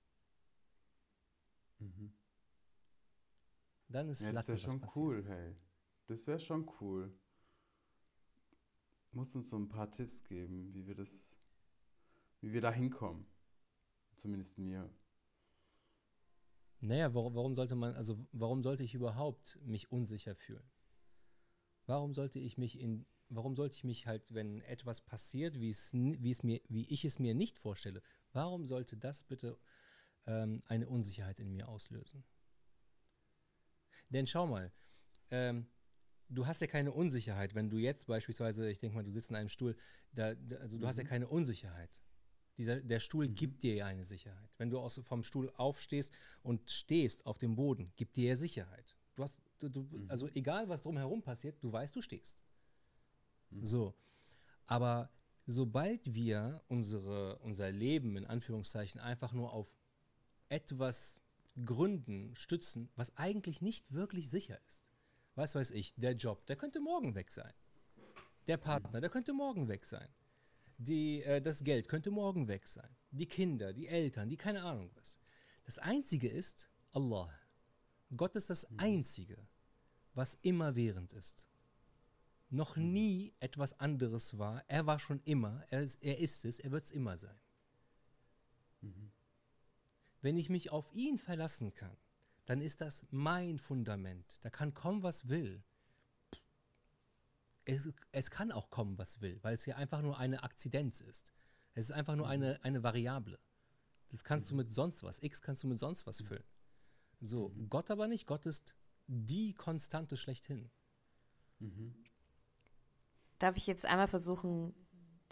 [3.90, 4.96] Dann ist Ja, das Latte, wäre was schon passiert.
[4.96, 5.56] cool, hey.
[6.08, 7.14] Das wäre schon cool.
[9.18, 11.36] Muss uns so ein paar Tipps geben, wie wir das,
[12.40, 13.26] wie wir da hinkommen.
[14.16, 14.88] Zumindest mir.
[16.82, 20.70] Naja, warum, warum sollte man, also warum sollte ich überhaupt mich unsicher fühlen?
[21.88, 25.94] Warum sollte ich mich in, warum sollte ich mich halt, wenn etwas passiert, wie es,
[25.94, 28.04] wie es mir, wie ich es mir nicht vorstelle,
[28.34, 29.58] warum sollte das bitte
[30.28, 32.24] ähm, eine Unsicherheit in mir auslösen?
[34.10, 34.72] Denn schau mal,
[35.32, 35.66] ähm,
[36.30, 39.36] du hast ja keine Unsicherheit, wenn du jetzt beispielsweise, ich denke mal, du sitzt in
[39.36, 39.76] einem Stuhl,
[40.14, 42.02] da, also du hast ja keine Unsicherheit.
[42.58, 44.50] Dieser, der Stuhl gibt dir ja eine Sicherheit.
[44.58, 46.12] Wenn du aus, vom Stuhl aufstehst
[46.42, 48.98] und stehst auf dem Boden, gibt dir ja Sicherheit.
[49.16, 52.46] Du hast, du, du, also egal was drumherum passiert, du weißt, du stehst.
[53.62, 53.94] So.
[54.66, 55.10] Aber
[55.46, 59.80] sobald wir unsere, unser Leben in Anführungszeichen einfach nur auf
[60.50, 61.22] etwas
[61.64, 64.87] Gründen stützen, was eigentlich nicht wirklich sicher ist.
[65.38, 67.54] Was weiß ich, der Job, der könnte morgen weg sein.
[68.48, 70.10] Der Partner, der könnte morgen weg sein.
[70.80, 72.90] Die, äh, das Geld könnte morgen weg sein.
[73.12, 75.20] Die Kinder, die Eltern, die keine Ahnung was.
[75.64, 77.32] Das Einzige ist Allah.
[78.16, 79.38] Gott ist das Einzige,
[80.16, 81.46] was immerwährend ist.
[82.50, 84.64] Noch nie etwas anderes war.
[84.68, 85.64] Er war schon immer.
[85.70, 86.58] Er ist, er ist es.
[86.58, 87.40] Er wird es immer sein.
[90.22, 91.96] Wenn ich mich auf ihn verlassen kann,
[92.48, 94.38] dann ist das mein Fundament.
[94.42, 95.64] Da kann kommen, was will.
[97.66, 101.34] Es, es kann auch kommen, was will, weil es ja einfach nur eine Akzidenz ist.
[101.74, 103.38] Es ist einfach nur eine, eine Variable.
[104.08, 105.22] Das kannst du mit sonst was.
[105.22, 106.46] X kannst du mit sonst was füllen.
[107.20, 108.26] So, Gott aber nicht.
[108.26, 108.74] Gott ist
[109.08, 110.72] die Konstante schlechthin.
[113.40, 114.74] Darf ich jetzt einmal versuchen,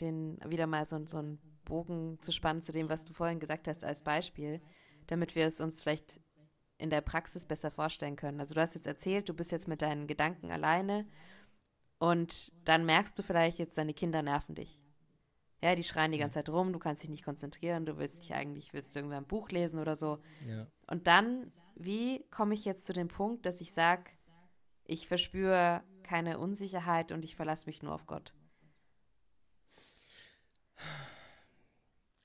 [0.01, 3.69] den wieder mal so, so einen Bogen zu spannen zu dem, was du vorhin gesagt
[3.69, 4.61] hast als Beispiel,
[5.07, 6.19] damit wir es uns vielleicht
[6.77, 8.39] in der Praxis besser vorstellen können.
[8.39, 11.05] Also du hast jetzt erzählt, du bist jetzt mit deinen Gedanken alleine
[11.99, 14.79] und dann merkst du vielleicht jetzt, deine Kinder nerven dich.
[15.63, 18.33] Ja, die schreien die ganze Zeit rum, du kannst dich nicht konzentrieren, du willst dich
[18.33, 20.19] eigentlich, willst irgendwie ein Buch lesen oder so.
[20.45, 20.67] Ja.
[20.87, 24.11] Und dann, wie komme ich jetzt zu dem Punkt, dass ich sage,
[24.83, 28.35] ich verspüre keine Unsicherheit und ich verlasse mich nur auf Gott?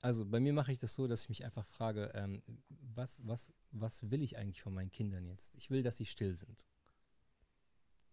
[0.01, 3.53] Also bei mir mache ich das so, dass ich mich einfach frage, ähm, was, was,
[3.71, 5.53] was will ich eigentlich von meinen Kindern jetzt?
[5.55, 6.65] Ich will, dass sie still sind,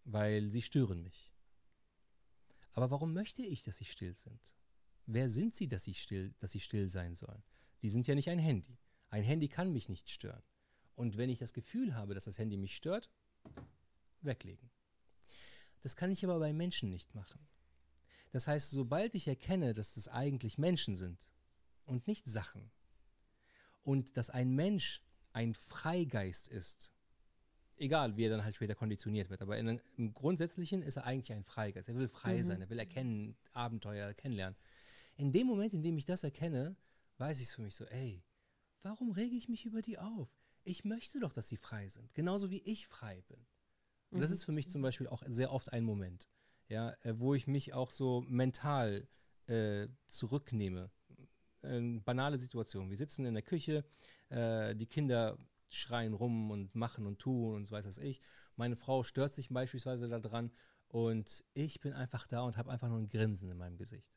[0.03, 1.31] weil sie stören mich.
[2.73, 4.55] Aber warum möchte ich, dass sie still sind?
[5.07, 7.41] Wer sind sie, dass sie still, dass sie still sein sollen?
[7.81, 8.77] Die sind ja nicht ein Handy.
[9.09, 10.43] Ein Handy kann mich nicht stören.
[10.95, 13.09] Und wenn ich das Gefühl habe, dass das Handy mich stört,
[14.21, 14.69] weglegen.
[15.81, 17.39] Das kann ich aber bei Menschen nicht machen.
[18.31, 21.31] Das heißt, sobald ich erkenne, dass es eigentlich Menschen sind
[21.89, 22.71] und nicht Sachen
[23.83, 25.01] und dass ein Mensch
[25.33, 26.93] ein Freigeist ist,
[27.77, 31.31] egal wie er dann halt später konditioniert wird, aber in, im Grundsätzlichen ist er eigentlich
[31.31, 31.89] ein Freigeist.
[31.89, 32.43] Er will frei mhm.
[32.43, 34.57] sein, er will erkennen, Abenteuer kennenlernen.
[35.15, 36.75] In dem Moment, in dem ich das erkenne,
[37.17, 38.23] weiß ich es für mich so, ey,
[38.81, 40.29] warum rege ich mich über die auf?
[40.63, 43.45] Ich möchte doch, dass sie frei sind, genauso wie ich frei bin.
[44.11, 44.21] Und mhm.
[44.21, 46.29] das ist für mich zum Beispiel auch sehr oft ein Moment,
[46.67, 49.07] ja, äh, wo ich mich auch so mental
[49.47, 50.91] äh, zurücknehme.
[51.61, 52.89] Eine banale Situation.
[52.89, 53.83] Wir sitzen in der Küche,
[54.29, 55.37] äh, die Kinder
[55.69, 58.21] schreien rum und machen und tun und so weiß was ich.
[58.55, 60.51] Meine Frau stört sich beispielsweise daran
[60.87, 64.11] und ich bin einfach da und habe einfach nur ein Grinsen in meinem Gesicht.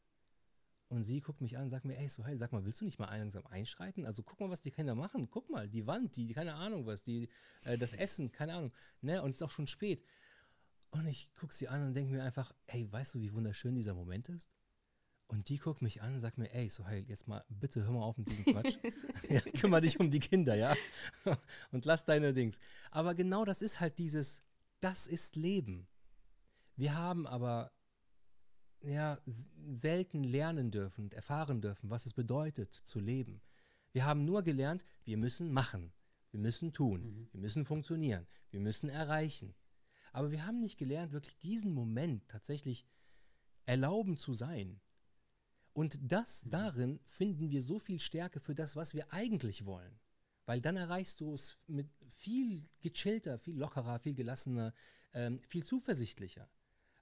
[0.89, 2.99] Und sie guckt mich an und sagt mir, ey, Soheil, sag mal, willst du nicht
[2.99, 4.05] mal langsam einschreiten?
[4.05, 5.31] Also guck mal, was die Kinder machen.
[5.31, 7.31] Guck mal, die Wand, die, keine Ahnung was, die,
[7.65, 8.73] äh, das Essen, keine Ahnung.
[9.01, 9.23] Ne?
[9.23, 10.05] Und es ist auch schon spät.
[10.91, 13.95] Und ich gucke sie an und denke mir einfach, ey, weißt du, wie wunderschön dieser
[13.95, 14.51] Moment ist?
[15.27, 18.03] Und die guckt mich an und sagt mir, ey, Soheil, jetzt mal, bitte hör mal
[18.03, 18.77] auf mit diesem Quatsch.
[19.31, 20.77] ja, kümmere dich um die Kinder, ja?
[21.73, 22.59] und lass deine Dings.
[22.91, 24.43] Aber genau das ist halt dieses,
[24.81, 25.89] das ist Leben.
[26.77, 27.73] Wir haben aber
[28.83, 33.41] ja, selten lernen dürfen und erfahren dürfen, was es bedeutet zu leben.
[33.93, 35.93] Wir haben nur gelernt, wir müssen machen,
[36.31, 37.29] wir müssen tun, mhm.
[37.33, 39.55] wir müssen funktionieren, wir müssen erreichen.
[40.13, 42.87] Aber wir haben nicht gelernt, wirklich diesen Moment tatsächlich
[43.65, 44.81] erlauben zu sein.
[45.73, 46.51] Und das mhm.
[46.51, 49.99] darin finden wir so viel Stärke für das, was wir eigentlich wollen.
[50.45, 54.75] Weil dann erreichst du es mit viel gechillter, viel lockerer, viel gelassener,
[55.15, 56.49] ähm, viel zuversichtlicher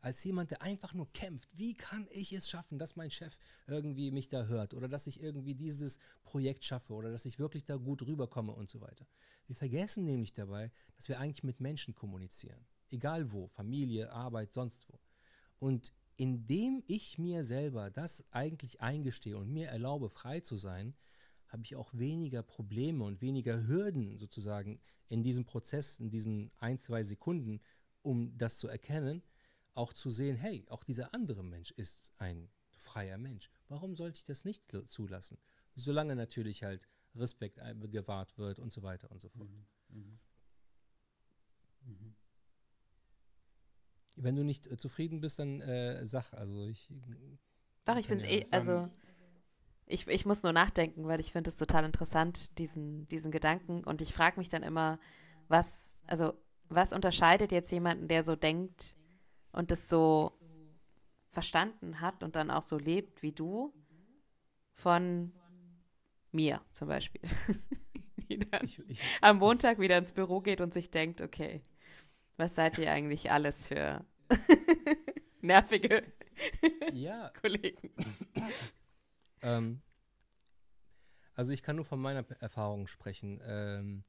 [0.01, 1.59] als jemand, der einfach nur kämpft.
[1.59, 5.23] Wie kann ich es schaffen, dass mein Chef irgendwie mich da hört oder dass ich
[5.23, 9.07] irgendwie dieses Projekt schaffe oder dass ich wirklich da gut rüberkomme und so weiter.
[9.47, 12.67] Wir vergessen nämlich dabei, dass wir eigentlich mit Menschen kommunizieren.
[12.91, 14.99] Egal wo, Familie, Arbeit, sonst wo.
[15.59, 20.95] Und indem ich mir selber das eigentlich eingestehe und mir erlaube, frei zu sein,
[21.49, 26.77] habe ich auch weniger Probleme und weniger Hürden sozusagen in diesem Prozess, in diesen ein,
[26.77, 27.63] zwei Sekunden,
[28.03, 29.23] um das zu erkennen,
[29.73, 33.51] auch zu sehen, hey, auch dieser andere Mensch ist ein freier Mensch.
[33.69, 35.39] Warum sollte ich das nicht zulassen?
[35.75, 39.49] Solange natürlich halt Respekt gewahrt wird und so weiter und so fort.
[39.49, 39.67] Mhm.
[39.89, 40.19] Mhm.
[41.87, 42.15] mhm.
[44.17, 46.33] Wenn du nicht äh, zufrieden bist, dann äh, sag.
[46.33, 46.89] Also ich.
[47.85, 48.89] Doch, ich finde es eh, also
[49.87, 53.83] ich, ich muss nur nachdenken, weil ich finde es total interessant, diesen, diesen Gedanken.
[53.85, 54.99] Und ich frage mich dann immer,
[55.49, 56.35] was, also
[56.69, 58.97] was unterscheidet jetzt jemanden, der so denkt,
[59.53, 60.39] und das so
[61.31, 63.75] verstanden hat und dann auch so lebt wie du,
[64.75, 65.33] von
[66.33, 67.23] mir zum Beispiel.
[68.29, 71.63] die dann ich, ich, am Montag wieder ins Büro geht und sich denkt, okay,
[72.41, 74.05] was seid ihr eigentlich alles für
[75.41, 76.03] nervige
[76.93, 77.31] ja.
[77.41, 77.91] Kollegen?
[79.43, 79.83] ähm,
[81.35, 83.41] also ich kann nur von meiner Erfahrung sprechen.
[83.45, 84.03] Ähm,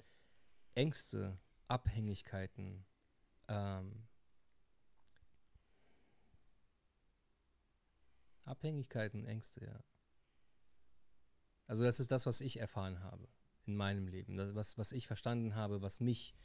[0.76, 2.86] Ängste, Abhängigkeiten,
[3.48, 4.08] ähm,
[8.46, 9.84] Abhängigkeiten, Ängste, ja.
[11.68, 13.28] Also das ist das, was ich erfahren habe
[13.66, 16.36] in meinem Leben, das, was, was ich verstanden habe, was mich,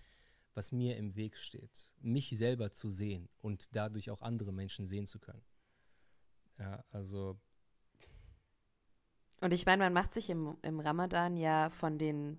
[0.57, 5.07] was mir im Weg steht, mich selber zu sehen und dadurch auch andere Menschen sehen
[5.07, 5.43] zu können.
[6.59, 7.39] Ja, also.
[9.41, 12.39] Und ich meine, man macht sich im, im Ramadan ja von den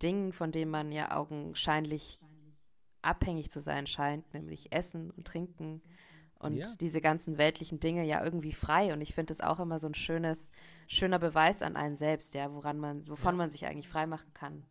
[0.00, 2.20] Dingen, von denen man ja augenscheinlich
[3.02, 5.82] abhängig zu sein scheint, nämlich Essen und Trinken,
[6.38, 6.66] und ja.
[6.80, 8.92] diese ganzen weltlichen Dinge ja irgendwie frei.
[8.92, 10.50] Und ich finde es auch immer so ein schönes,
[10.86, 13.38] schöner Beweis an einen selbst, ja, woran man, wovon ja.
[13.38, 14.64] man sich eigentlich frei machen kann.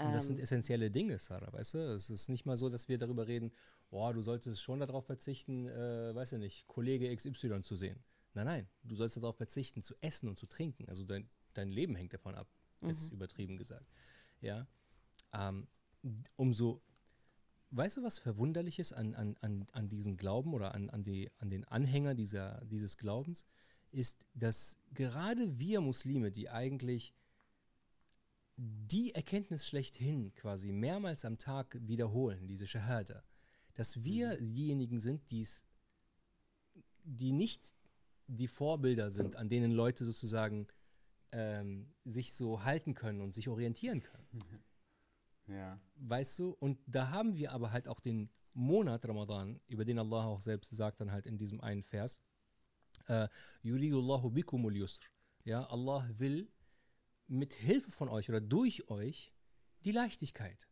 [0.00, 0.42] Und das sind ähm.
[0.42, 1.78] essentielle Dinge, Sarah, weißt du?
[1.94, 3.52] Es ist nicht mal so, dass wir darüber reden,
[3.90, 8.02] boah, du solltest schon darauf verzichten, äh, weiß ich nicht, Kollege XY zu sehen.
[8.34, 10.88] Nein, nein, du sollst darauf verzichten, zu essen und zu trinken.
[10.88, 12.48] Also dein, dein Leben hängt davon ab,
[12.82, 13.16] jetzt mhm.
[13.16, 13.86] übertrieben gesagt.
[14.40, 14.66] Ja.
[15.32, 15.66] Ähm,
[16.36, 16.82] umso
[17.70, 21.30] weißt du, was verwunderlich ist an, an, an, an diesem Glauben oder an, an, die,
[21.38, 23.44] an den Anhänger dieser, dieses Glaubens?
[23.90, 27.14] Ist, dass gerade wir Muslime, die eigentlich
[28.60, 33.22] die Erkenntnis schlechthin quasi mehrmals am Tag wiederholen, diese Shahada,
[33.74, 34.46] dass wir mhm.
[34.46, 35.64] diejenigen sind, die's,
[37.04, 37.74] die nicht
[38.26, 40.66] die Vorbilder sind, an denen Leute sozusagen
[41.30, 44.28] ähm, sich so halten können und sich orientieren können.
[45.50, 45.80] Ja.
[45.94, 46.50] Weißt du?
[46.50, 50.68] Und da haben wir aber halt auch den Monat Ramadan, über den Allah auch selbst
[50.68, 52.20] sagt dann halt in diesem einen Vers,
[53.06, 53.28] äh,
[53.62, 55.08] Yuridullahu bikumul yusr.
[55.44, 56.50] Ja, Allah will
[57.28, 59.32] mit Hilfe von euch oder durch euch
[59.84, 60.68] die Leichtigkeit.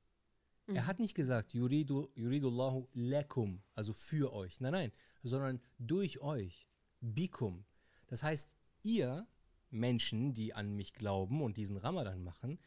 [0.69, 4.61] Er hat nicht gesagt, Yuridu, Yuridullahu lakum, also für euch.
[4.61, 4.93] Nein, nein,
[5.23, 6.69] sondern durch euch.
[7.01, 7.65] Bikum.
[8.09, 9.29] Das heißt, ihr
[9.71, 12.59] Menschen, die an mich glauben und diesen Ramadan machen,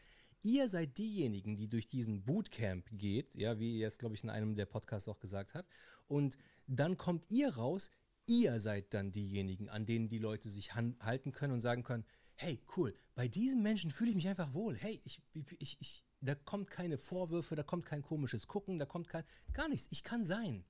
[0.42, 4.30] ihr seid diejenigen, die durch diesen Bootcamp geht, ja, wie ihr es, glaube ich, in
[4.30, 5.70] einem der Podcasts auch gesagt habt.
[6.08, 6.38] Und
[6.68, 7.90] dann kommt ihr raus,
[8.28, 12.06] ihr seid dann diejenigen, an denen die Leute sich halten können und sagen können,
[12.40, 14.76] hey, cool, bei diesem Menschen fühle ich mich einfach wohl.
[14.76, 19.10] Hey, ich, ich, ich, da kommt keine Vorwürfe, da kommt kein komisches Gucken, da kommt
[19.10, 19.88] kein, gar nichts.
[19.92, 20.66] Ich kann sein.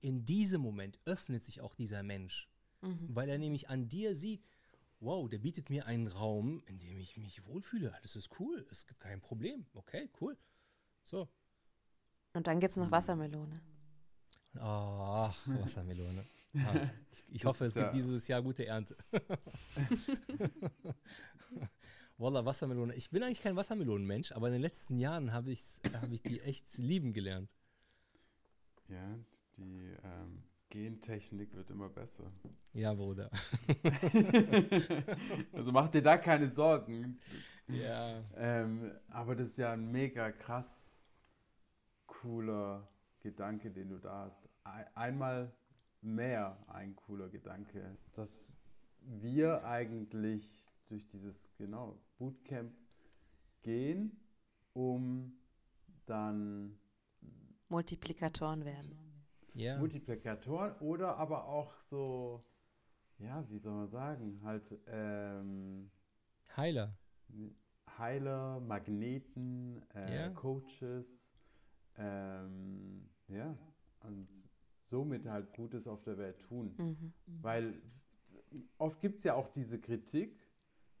[0.00, 2.48] In diesem Moment öffnet sich auch dieser Mensch,
[2.82, 3.08] mhm.
[3.08, 4.44] weil er nämlich an dir sieht,
[5.00, 7.96] wow, der bietet mir einen Raum, in dem ich mich wohlfühle.
[8.02, 9.66] Das ist cool, es gibt kein Problem.
[9.72, 10.36] Okay, cool.
[11.04, 11.28] So.
[12.34, 13.60] Und dann gibt es noch Wassermelone.
[14.58, 16.24] Ach, Wassermelone.
[17.12, 18.96] Ich, ich hoffe, es ja gibt dieses Jahr gute Ernte.
[22.18, 22.94] Wallah, Wassermelone.
[22.94, 26.76] Ich bin eigentlich kein Wassermelonenmensch, aber in den letzten Jahren habe hab ich die echt
[26.76, 27.54] lieben gelernt.
[28.88, 29.18] Ja,
[29.56, 32.32] die ähm, Gentechnik wird immer besser.
[32.72, 33.30] Ja, Bruder.
[35.52, 37.18] also mach dir da keine Sorgen.
[37.68, 38.22] Ja.
[38.36, 40.98] Ähm, aber das ist ja ein mega krass
[42.06, 42.88] cooler
[43.20, 44.48] Gedanke, den du da hast.
[44.94, 45.52] Einmal
[46.00, 48.56] mehr ein cooler Gedanke, dass
[49.00, 52.72] wir eigentlich durch dieses genau Bootcamp
[53.62, 54.18] gehen,
[54.72, 55.38] um
[56.06, 56.78] dann
[57.68, 58.98] Multiplikatoren werden.
[59.54, 59.78] Ja.
[59.78, 62.44] Multiplikatoren oder aber auch so,
[63.18, 65.90] ja, wie soll man sagen, halt ähm,
[66.56, 66.96] Heiler.
[67.98, 70.28] Heiler, Magneten, äh, yeah.
[70.30, 71.32] Coaches,
[71.96, 73.56] ähm, ja,
[74.00, 74.28] und
[74.88, 76.74] somit halt Gutes auf der Welt tun.
[76.76, 77.12] Mhm.
[77.42, 77.82] Weil
[78.78, 80.38] oft gibt es ja auch diese Kritik,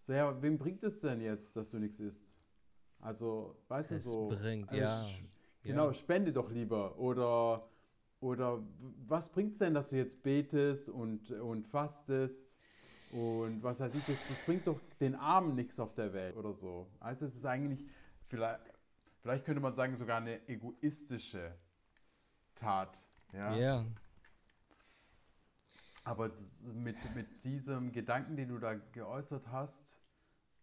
[0.00, 2.40] so, ja, wem bringt es denn jetzt, dass du nichts isst?
[3.00, 4.28] Also, weißt es du so.
[4.28, 5.06] bringt, also, ja.
[5.62, 5.94] Genau, ja.
[5.94, 6.98] spende doch lieber.
[6.98, 7.68] Oder,
[8.20, 8.62] oder
[9.06, 12.58] was bringt es denn, dass du jetzt betest und, und fastest?
[13.10, 16.52] Und was weiß ich, das, das bringt doch den Armen nichts auf der Welt oder
[16.52, 16.86] so.
[17.00, 17.84] Also es ist eigentlich,
[18.28, 18.60] vielleicht,
[19.20, 21.54] vielleicht könnte man sagen, sogar eine egoistische
[22.54, 22.98] Tat.
[23.32, 23.56] Ja.
[23.56, 23.86] Yeah.
[26.04, 26.30] Aber
[26.72, 29.98] mit, mit diesem Gedanken, den du da geäußert hast,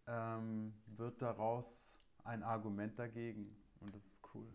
[0.08, 1.66] ähm, wird daraus
[2.24, 3.56] ein Argument dagegen.
[3.80, 4.48] Und das ist cool.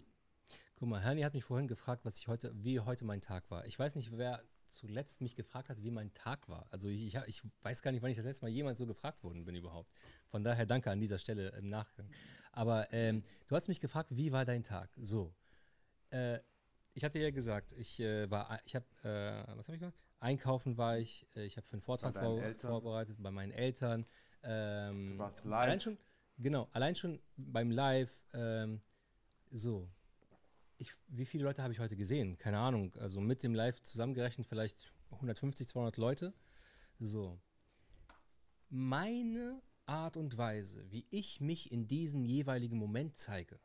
[0.76, 3.66] Guck mal, Herni hat mich vorhin gefragt, was ich heute, wie heute mein Tag war.
[3.66, 6.66] Ich weiß nicht, wer zuletzt mich gefragt hat, wie mein Tag war.
[6.72, 9.46] Also ich, ich, weiß gar nicht, wann ich das letzte Mal jemand so gefragt worden
[9.46, 9.92] bin überhaupt.
[10.28, 12.10] Von daher danke an dieser Stelle im Nachgang.
[12.52, 14.90] Aber ähm, du hast mich gefragt, wie war dein Tag?
[14.98, 15.34] So.
[16.10, 16.40] Äh,
[16.94, 19.98] ich hatte ja gesagt, ich äh, war, ich habe, äh, was habe ich gemacht?
[20.20, 24.06] Einkaufen war ich, äh, ich habe für einen Vortrag vor, vorbereitet bei meinen Eltern.
[24.44, 25.64] Ähm, du warst live.
[25.64, 25.98] Allein schon,
[26.38, 28.82] genau, allein schon beim Live, ähm,
[29.50, 29.90] so.
[30.78, 32.38] Ich, wie viele Leute habe ich heute gesehen?
[32.38, 32.96] Keine Ahnung.
[32.98, 36.34] Also mit dem Live zusammengerechnet vielleicht 150, 200 Leute.
[37.00, 37.40] So.
[38.70, 43.60] Meine Art und Weise, wie ich mich in diesem jeweiligen Moment zeige,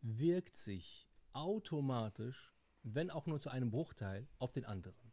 [0.00, 1.07] wirkt sich
[1.38, 5.08] automatisch, wenn auch nur zu einem Bruchteil, auf den anderen.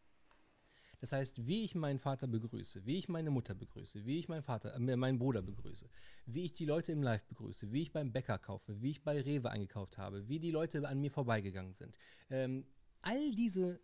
[1.00, 4.42] Das heißt, wie ich meinen Vater begrüße, wie ich meine Mutter begrüße, wie ich meinen
[4.42, 5.88] Vater, äh, meinen Bruder begrüße,
[6.26, 9.22] wie ich die Leute im Live begrüße, wie ich beim Bäcker kaufe, wie ich bei
[9.22, 11.98] Rewe eingekauft habe, wie die Leute an mir vorbeigegangen sind.
[12.30, 12.66] Ähm,
[13.02, 13.80] all diese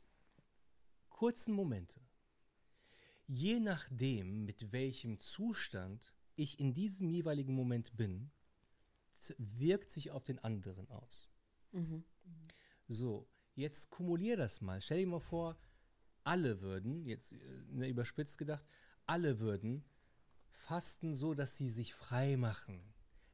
[1.10, 2.02] kurzen Momente,
[3.28, 8.32] je nachdem, mit welchem Zustand ich in diesem jeweiligen Moment bin,
[9.38, 11.30] wirkt sich auf den anderen aus.
[11.72, 12.04] Mhm.
[12.88, 14.82] So, jetzt kumulier das mal.
[14.82, 15.58] Stell dir mal vor,
[16.24, 17.34] alle würden, jetzt
[17.70, 18.66] ne, überspitzt gedacht,
[19.06, 19.84] alle würden
[20.50, 22.82] fasten so, dass sie sich frei machen.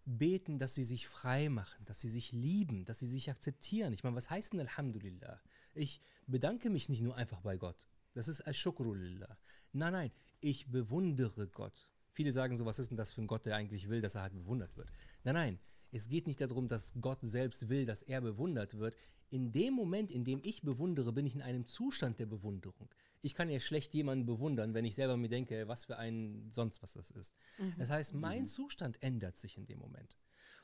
[0.05, 3.91] Beten, dass sie sich frei machen, dass sie sich lieben, dass sie sich akzeptieren.
[3.91, 5.41] Ich meine, was heißt denn Alhamdulillah?
[5.73, 7.87] Ich bedanke mich nicht nur einfach bei Gott.
[8.13, 9.37] Das ist Al-Shukrulillah.
[9.73, 11.89] Nein, nein, ich bewundere Gott.
[12.13, 14.21] Viele sagen so, was ist denn das für ein Gott, der eigentlich will, dass er
[14.21, 14.89] halt bewundert wird?
[15.23, 15.59] Nein, nein,
[15.91, 18.97] es geht nicht darum, dass Gott selbst will, dass er bewundert wird.
[19.29, 22.89] In dem Moment, in dem ich bewundere, bin ich in einem Zustand der Bewunderung.
[23.21, 26.81] Ich kann ja schlecht jemanden bewundern, wenn ich selber mir denke, was für ein sonst
[26.81, 27.33] was das ist.
[27.57, 27.75] Mhm.
[27.77, 28.47] Das heißt, mein mhm.
[28.47, 30.17] Zustand ändert sich in dem Moment.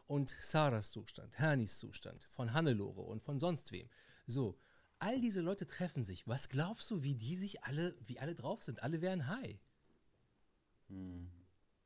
[0.07, 3.89] Und Sarahs Zustand, Hernis Zustand, von Hannelore und von sonst wem.
[4.27, 4.57] So,
[4.99, 6.27] all diese Leute treffen sich.
[6.27, 8.83] Was glaubst du, wie die sich alle, wie alle drauf sind?
[8.83, 9.59] Alle wären high.
[10.89, 11.29] Mhm.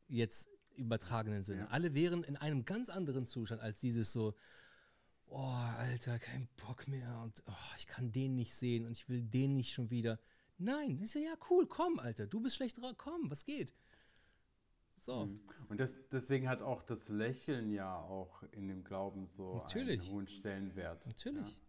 [0.08, 1.62] Jetzt übertragenen Sinne.
[1.62, 1.68] Ja.
[1.68, 4.36] Alle wären in einem ganz anderen Zustand als dieses so,
[5.28, 9.22] oh, Alter, kein Bock mehr und oh, ich kann den nicht sehen und ich will
[9.22, 10.20] den nicht schon wieder.
[10.58, 13.74] Nein, das ist ja, cool, komm, Alter, du bist schlecht drauf, komm, was geht?
[14.96, 15.28] So.
[15.28, 15.40] Mhm.
[15.70, 20.02] Und das, deswegen hat auch das Lächeln ja auch in dem Glauben so Natürlich.
[20.02, 21.06] einen hohen Stellenwert.
[21.06, 21.50] Natürlich.
[21.50, 21.62] Ja.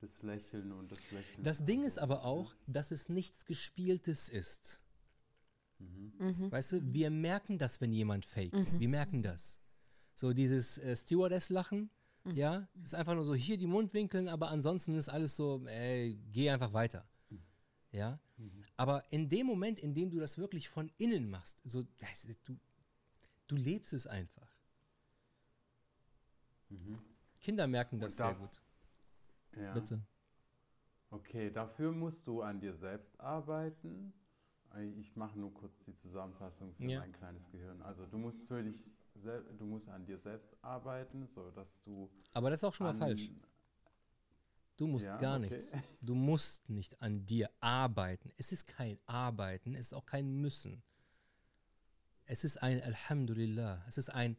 [0.00, 1.42] Das Lächeln und das Lächeln.
[1.42, 4.80] Das Ding ist so, aber auch, dass es nichts Gespieltes ist.
[5.78, 6.12] Mhm.
[6.18, 6.50] Mhm.
[6.52, 8.54] Weißt du, wir merken das, wenn jemand faked.
[8.72, 8.80] Mhm.
[8.80, 9.60] Wir merken das.
[10.14, 11.90] So dieses äh, Stewardess-Lachen,
[12.24, 12.34] Mhm.
[12.36, 16.18] ja, es ist einfach nur so hier die Mundwinkeln, aber ansonsten ist alles so, ey,
[16.32, 17.06] geh einfach weiter.
[17.92, 18.64] Ja, Mhm.
[18.76, 22.58] aber in dem Moment, in dem du das wirklich von innen machst, so, das, du,
[23.46, 24.48] du lebst es einfach.
[27.40, 28.60] Kinder merken das sehr gut.
[29.56, 29.72] Ja.
[29.72, 30.00] Bitte.
[31.10, 34.12] Okay, dafür musst du an dir selbst arbeiten.
[35.00, 37.00] Ich mache nur kurz die Zusammenfassung für Ja.
[37.00, 37.80] mein kleines Gehirn.
[37.82, 42.50] Also du musst für dich, du musst an dir selbst arbeiten, so dass du Aber
[42.50, 43.30] das ist auch schon mal falsch.
[44.76, 45.48] Du musst Ja, gar okay.
[45.50, 45.72] nichts.
[46.00, 48.30] Du musst nicht an dir arbeiten.
[48.36, 50.82] Es ist kein Arbeiten, es ist auch kein Müssen.
[52.26, 53.82] Es ist ein Alhamdulillah.
[53.88, 54.36] Es ist ein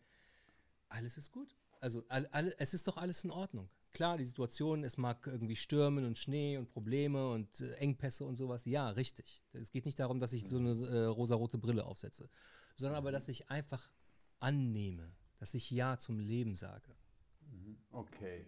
[0.89, 1.55] alles ist gut.
[1.81, 3.69] Also all, all, es ist doch alles in Ordnung.
[3.91, 8.35] Klar, die Situation, es mag irgendwie stürmen und Schnee und Probleme und äh, Engpässe und
[8.35, 8.65] sowas.
[8.65, 9.41] Ja, richtig.
[9.53, 12.29] Es geht nicht darum, dass ich so eine äh, rosarote Brille aufsetze,
[12.75, 13.91] sondern aber, dass ich einfach
[14.39, 16.95] annehme, dass ich Ja zum Leben sage.
[17.41, 17.77] Mhm.
[17.91, 18.45] Okay.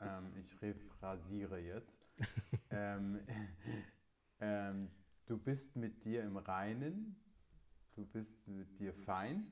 [0.00, 2.06] Ähm, ich rephrasiere jetzt.
[2.70, 3.20] ähm,
[4.40, 4.90] ähm,
[5.26, 7.16] du bist mit dir im Reinen,
[7.94, 9.46] du bist mit dir fein,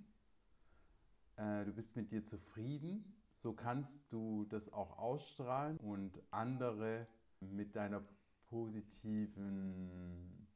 [1.37, 3.14] äh, du bist mit dir zufrieden.
[3.35, 7.07] So kannst du das auch ausstrahlen und andere
[7.41, 8.03] mit deiner
[8.49, 10.49] positiven,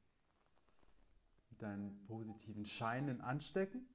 [1.51, 3.87] mit deinen positiven Scheinen anstecken.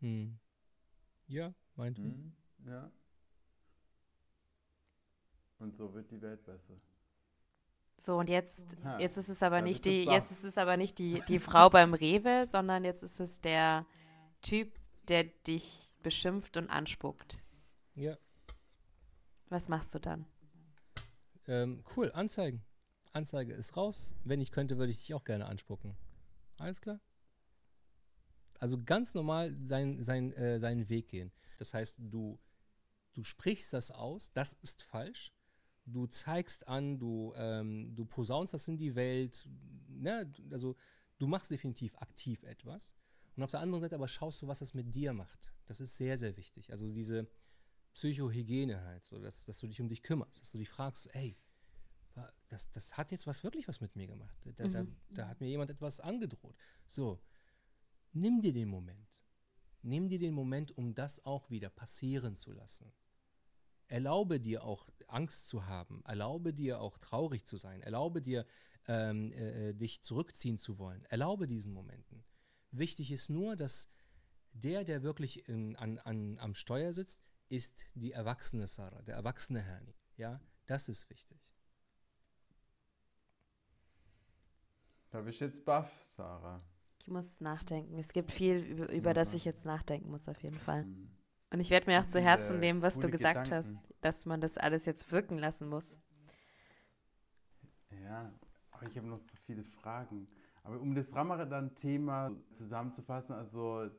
[0.00, 0.38] Hm.
[1.26, 2.36] Ja, meinetwegen.
[2.58, 2.68] Mhm.
[2.68, 2.90] Ja.
[5.58, 6.74] Und so wird die Welt besser.
[7.96, 10.98] So, und jetzt, Ha, jetzt ist es aber nicht die, jetzt ist es aber nicht
[10.98, 13.84] die, die Frau beim Rewe, sondern jetzt ist es der
[14.40, 14.72] Typ,
[15.08, 17.42] der dich beschimpft und anspuckt.
[18.00, 18.16] Ja.
[19.50, 20.24] Was machst du dann?
[21.46, 22.62] Ähm, cool, Anzeigen.
[23.12, 24.14] Anzeige ist raus.
[24.24, 25.98] Wenn ich könnte, würde ich dich auch gerne anspucken.
[26.56, 26.98] Alles klar?
[28.58, 31.30] Also ganz normal sein, sein, äh, seinen Weg gehen.
[31.58, 32.38] Das heißt, du,
[33.12, 35.34] du sprichst das aus, das ist falsch.
[35.84, 39.46] Du zeigst an, du, ähm, du posaunst das in die Welt.
[39.88, 40.32] Ne?
[40.50, 40.74] Also
[41.18, 42.94] du machst definitiv aktiv etwas.
[43.36, 45.52] Und auf der anderen Seite aber schaust du, was das mit dir macht.
[45.66, 46.70] Das ist sehr, sehr wichtig.
[46.72, 47.28] Also diese
[47.94, 51.36] Psychohygiene halt, so dass, dass du dich um dich kümmerst, dass du dich fragst, ey,
[52.48, 54.36] das, das hat jetzt was wirklich was mit mir gemacht.
[54.56, 54.96] Da, da, Mhm.
[55.10, 56.56] da hat mir jemand etwas angedroht.
[56.86, 57.20] So,
[58.12, 59.24] nimm dir den Moment.
[59.82, 62.92] Nimm dir den Moment, um das auch wieder passieren zu lassen.
[63.86, 66.02] Erlaube dir auch Angst zu haben.
[66.04, 67.80] Erlaube dir auch traurig zu sein.
[67.82, 68.46] Erlaube dir,
[68.88, 71.04] ähm, äh, äh, dich zurückziehen zu wollen.
[71.06, 72.24] Erlaube diesen Momenten.
[72.72, 73.88] Wichtig ist nur, dass
[74.52, 79.60] der, der wirklich in, an, an, am Steuer sitzt, ist die erwachsene Sarah, der erwachsene
[79.60, 79.94] Herni.
[80.16, 81.38] Ja, das ist wichtig.
[85.10, 86.62] Da bist du jetzt baff, Sarah.
[87.00, 87.98] Ich muss nachdenken.
[87.98, 89.38] Es gibt viel, über, über das Ja.
[89.38, 90.84] ich jetzt nachdenken muss, auf jeden Fall.
[90.84, 91.10] Mhm.
[91.52, 93.70] Und ich werde mir auch zu Herzen nehmen, was du gesagt Gedanken.
[93.70, 95.98] hast, dass man das alles jetzt wirken lassen muss.
[98.04, 98.32] Ja,
[98.70, 100.28] aber ich habe noch so viele Fragen.
[100.62, 103.90] Aber um das Ramadan-Thema zusammenzufassen, also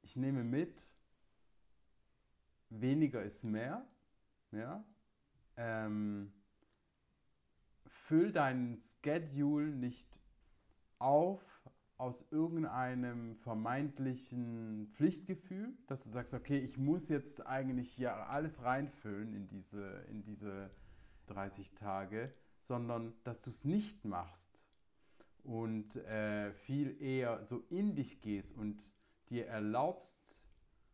[0.00, 0.80] ich nehme mit,
[2.80, 3.86] weniger ist mehr.
[4.52, 4.84] Ja?
[5.56, 6.32] Ähm,
[7.86, 10.08] füll deinen Schedule nicht
[10.98, 11.42] auf
[11.96, 19.32] aus irgendeinem vermeintlichen Pflichtgefühl, dass du sagst, okay, ich muss jetzt eigentlich hier alles reinfüllen
[19.32, 20.70] in diese, in diese
[21.28, 24.68] 30 Tage, sondern dass du es nicht machst
[25.44, 28.82] und äh, viel eher so in dich gehst und
[29.30, 30.43] dir erlaubst,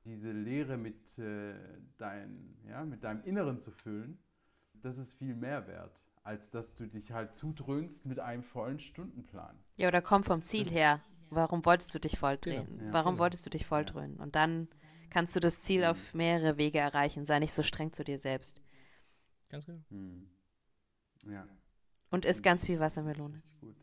[0.05, 1.55] diese Leere mit, äh,
[1.99, 4.19] dein, ja, mit deinem Inneren zu füllen,
[4.75, 9.59] das ist viel mehr wert, als dass du dich halt zudröhnst mit einem vollen Stundenplan.
[9.79, 11.01] Ja, oder komm vom Ziel Das- her.
[11.33, 12.67] Warum wolltest du dich volldrehen?
[12.67, 13.23] Genau, ja, Warum genau.
[13.23, 14.17] wolltest du dich volldrehen?
[14.17, 14.69] Und dann
[15.11, 15.87] kannst du das Ziel Mhm.
[15.87, 17.25] auf mehrere Wege erreichen.
[17.25, 18.61] Sei nicht so streng zu dir selbst.
[19.49, 19.81] Ganz genau.
[19.91, 20.29] Hm.
[21.29, 21.47] Ja.
[22.11, 23.43] Und isst ganz viel Wassermelone.
[23.61, 23.77] Gut.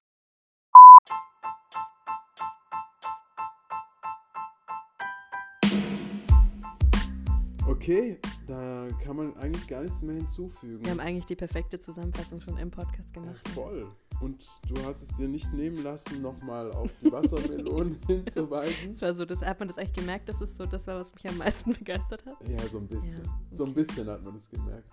[7.88, 10.84] Okay, da kann man eigentlich gar nichts mehr hinzufügen.
[10.84, 13.40] Wir haben eigentlich die perfekte Zusammenfassung schon im Podcast gemacht.
[13.46, 13.88] Ja, voll.
[14.20, 18.90] Und du hast es dir nicht nehmen lassen, nochmal auf die Wassermelonen hinzuweisen?
[18.90, 21.14] Das war so, das hat man das eigentlich gemerkt, das ist so, das war, was
[21.16, 22.36] mich am meisten begeistert hat.
[22.46, 23.24] Ja, so ein bisschen.
[23.24, 24.92] Ja, So ein bisschen hat man es gemerkt.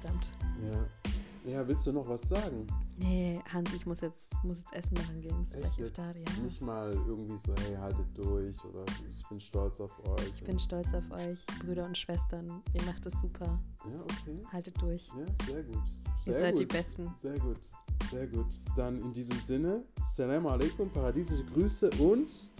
[0.00, 0.32] Verdammt.
[0.64, 1.11] Ja.
[1.44, 2.66] Ja, willst du noch was sagen?
[2.98, 5.42] Nee, Hans, ich muss jetzt, muss jetzt Essen machen gehen.
[5.42, 6.42] Ist Echt gleich Iftar, ja.
[6.42, 10.28] nicht mal irgendwie so, hey, haltet durch oder ich bin stolz auf euch.
[10.34, 12.62] Ich bin stolz auf euch, Brüder und Schwestern.
[12.74, 13.58] Ihr macht es super.
[13.92, 14.44] Ja, okay.
[14.52, 15.08] Haltet durch.
[15.08, 15.82] Ja, sehr gut.
[16.26, 16.60] Ihr Sehr seid gut.
[16.60, 17.14] die Besten.
[17.20, 17.58] Sehr gut.
[18.10, 18.46] Sehr gut.
[18.76, 22.50] Dann in diesem Sinne, Salam alaikum, paradiesische Grüße und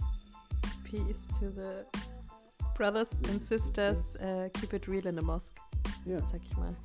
[0.83, 1.85] Peace to the
[2.75, 4.17] brothers and sisters.
[4.17, 5.55] Uh, keep it real in the mosque,
[6.05, 6.75] ja, sag ich mal.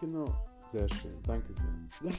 [0.00, 0.24] genau.
[0.70, 1.22] Sehr schön.
[1.22, 2.18] Danke sehr.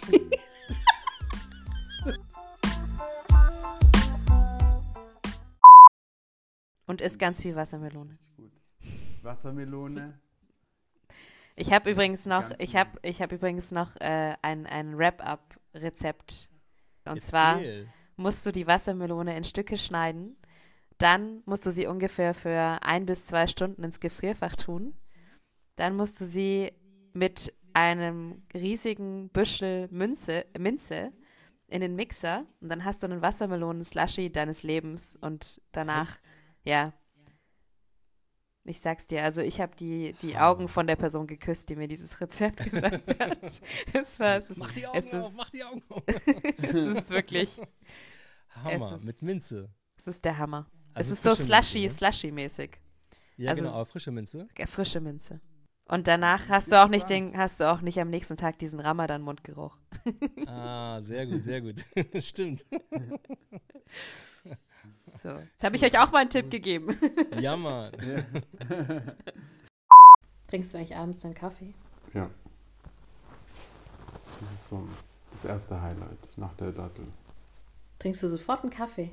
[6.88, 8.18] Und isst ganz viel Wassermelone.
[8.36, 8.52] gut.
[9.22, 10.20] Wassermelone.
[11.56, 16.50] Ich habe übrigens noch, ich habe, ich habe übrigens noch äh, ein, ein Wrap-up-Rezept.
[17.06, 17.88] Und zwar Erzähl.
[18.16, 20.38] musst du die Wassermelone in Stücke schneiden.
[20.98, 24.96] Dann musst du sie ungefähr für ein bis zwei Stunden ins Gefrierfach tun.
[25.76, 26.72] Dann musst du sie
[27.14, 31.12] mit einem riesigen Büschel Münze, Minze
[31.68, 36.22] in den Mixer und dann hast du einen Wassermelonen-Slushy deines Lebens und danach, Echt?
[36.64, 36.94] ja.
[38.66, 40.48] Ich sag's dir, also ich habe die, die Hammer.
[40.50, 43.62] Augen von der Person geküsst, die mir dieses Rezept gesagt hat.
[43.94, 46.04] es war, es ist, Mach die Augen es auf, ist- mach die Augen auf.
[46.58, 47.60] es ist wirklich,
[48.50, 49.74] Hammer, ist- mit Minze.
[49.96, 50.70] es ist der Hammer.
[50.94, 51.90] Also es ist so slushy, ne?
[51.90, 52.72] slushy-mäßig.
[53.38, 54.48] Ja, also genau, frische Minze.
[54.58, 55.40] Ja, Frische Minze.
[55.90, 58.80] Und danach hast du auch nicht den, hast du auch nicht am nächsten Tag diesen
[58.80, 59.76] Ramadan-Mundgeruch.
[60.46, 61.76] Ah, sehr gut, sehr gut.
[62.24, 62.66] Stimmt.
[65.16, 65.30] So.
[65.30, 66.96] Jetzt habe ich euch auch mal einen Tipp gegeben.
[67.40, 67.92] Ja, Mann.
[70.48, 71.74] Trinkst du eigentlich abends dann Kaffee?
[72.14, 72.30] Ja.
[74.40, 74.88] Das ist so
[75.32, 77.08] das erste Highlight nach der Dattel.
[78.00, 79.12] Trinkst du sofort einen Kaffee?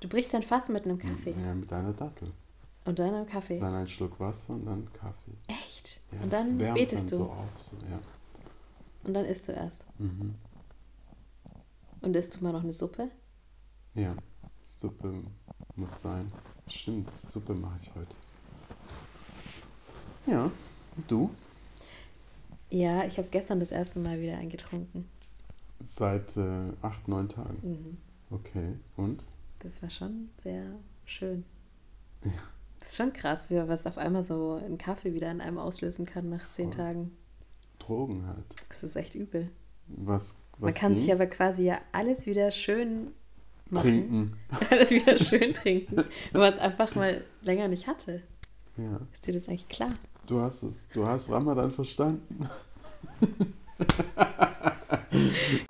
[0.00, 1.34] Du brichst dein Fass mit einem Kaffee.
[1.44, 2.32] Ja, mit einer Dattel.
[2.84, 3.58] Und dann einem Kaffee.
[3.58, 5.32] Dann ein Schluck Wasser und dann Kaffee.
[5.46, 6.00] Echt?
[6.10, 7.16] Ja, und dann betest dann du.
[7.16, 7.60] so auf.
[7.60, 8.00] So, ja.
[9.04, 9.84] Und dann isst du erst.
[9.98, 10.34] Mhm.
[12.00, 13.10] Und isst du mal noch eine Suppe?
[13.94, 14.14] ja,
[14.72, 15.12] Suppe
[15.76, 16.32] muss sein.
[16.66, 18.16] Stimmt, Suppe mache ich heute.
[20.26, 20.50] Ja,
[20.96, 21.30] und du?
[22.70, 25.08] Ja, ich habe gestern das erste Mal wieder eingetrunken.
[25.82, 27.58] Seit äh, acht, neun Tagen.
[27.62, 27.98] Mhm.
[28.30, 29.26] Okay, und?
[29.58, 30.64] Das war schon sehr
[31.04, 31.44] schön.
[32.82, 36.04] Das ist schon krass, wie was auf einmal so ein Kaffee wieder in einem auslösen
[36.04, 36.84] kann nach zehn Voll.
[36.84, 37.16] Tagen.
[37.78, 38.44] Drogen halt.
[38.70, 39.50] Das ist echt übel.
[39.86, 41.02] Was, was Man kann ging?
[41.02, 43.12] sich aber quasi ja alles wieder schön
[43.70, 43.88] machen.
[43.88, 44.36] Trinken.
[44.70, 46.04] Alles wieder schön trinken.
[46.32, 48.20] Wenn man es einfach mal länger nicht hatte.
[48.76, 49.00] Ja.
[49.12, 49.90] Ist dir das eigentlich klar?
[50.26, 52.48] Du hast es, du hast Ramadan verstanden.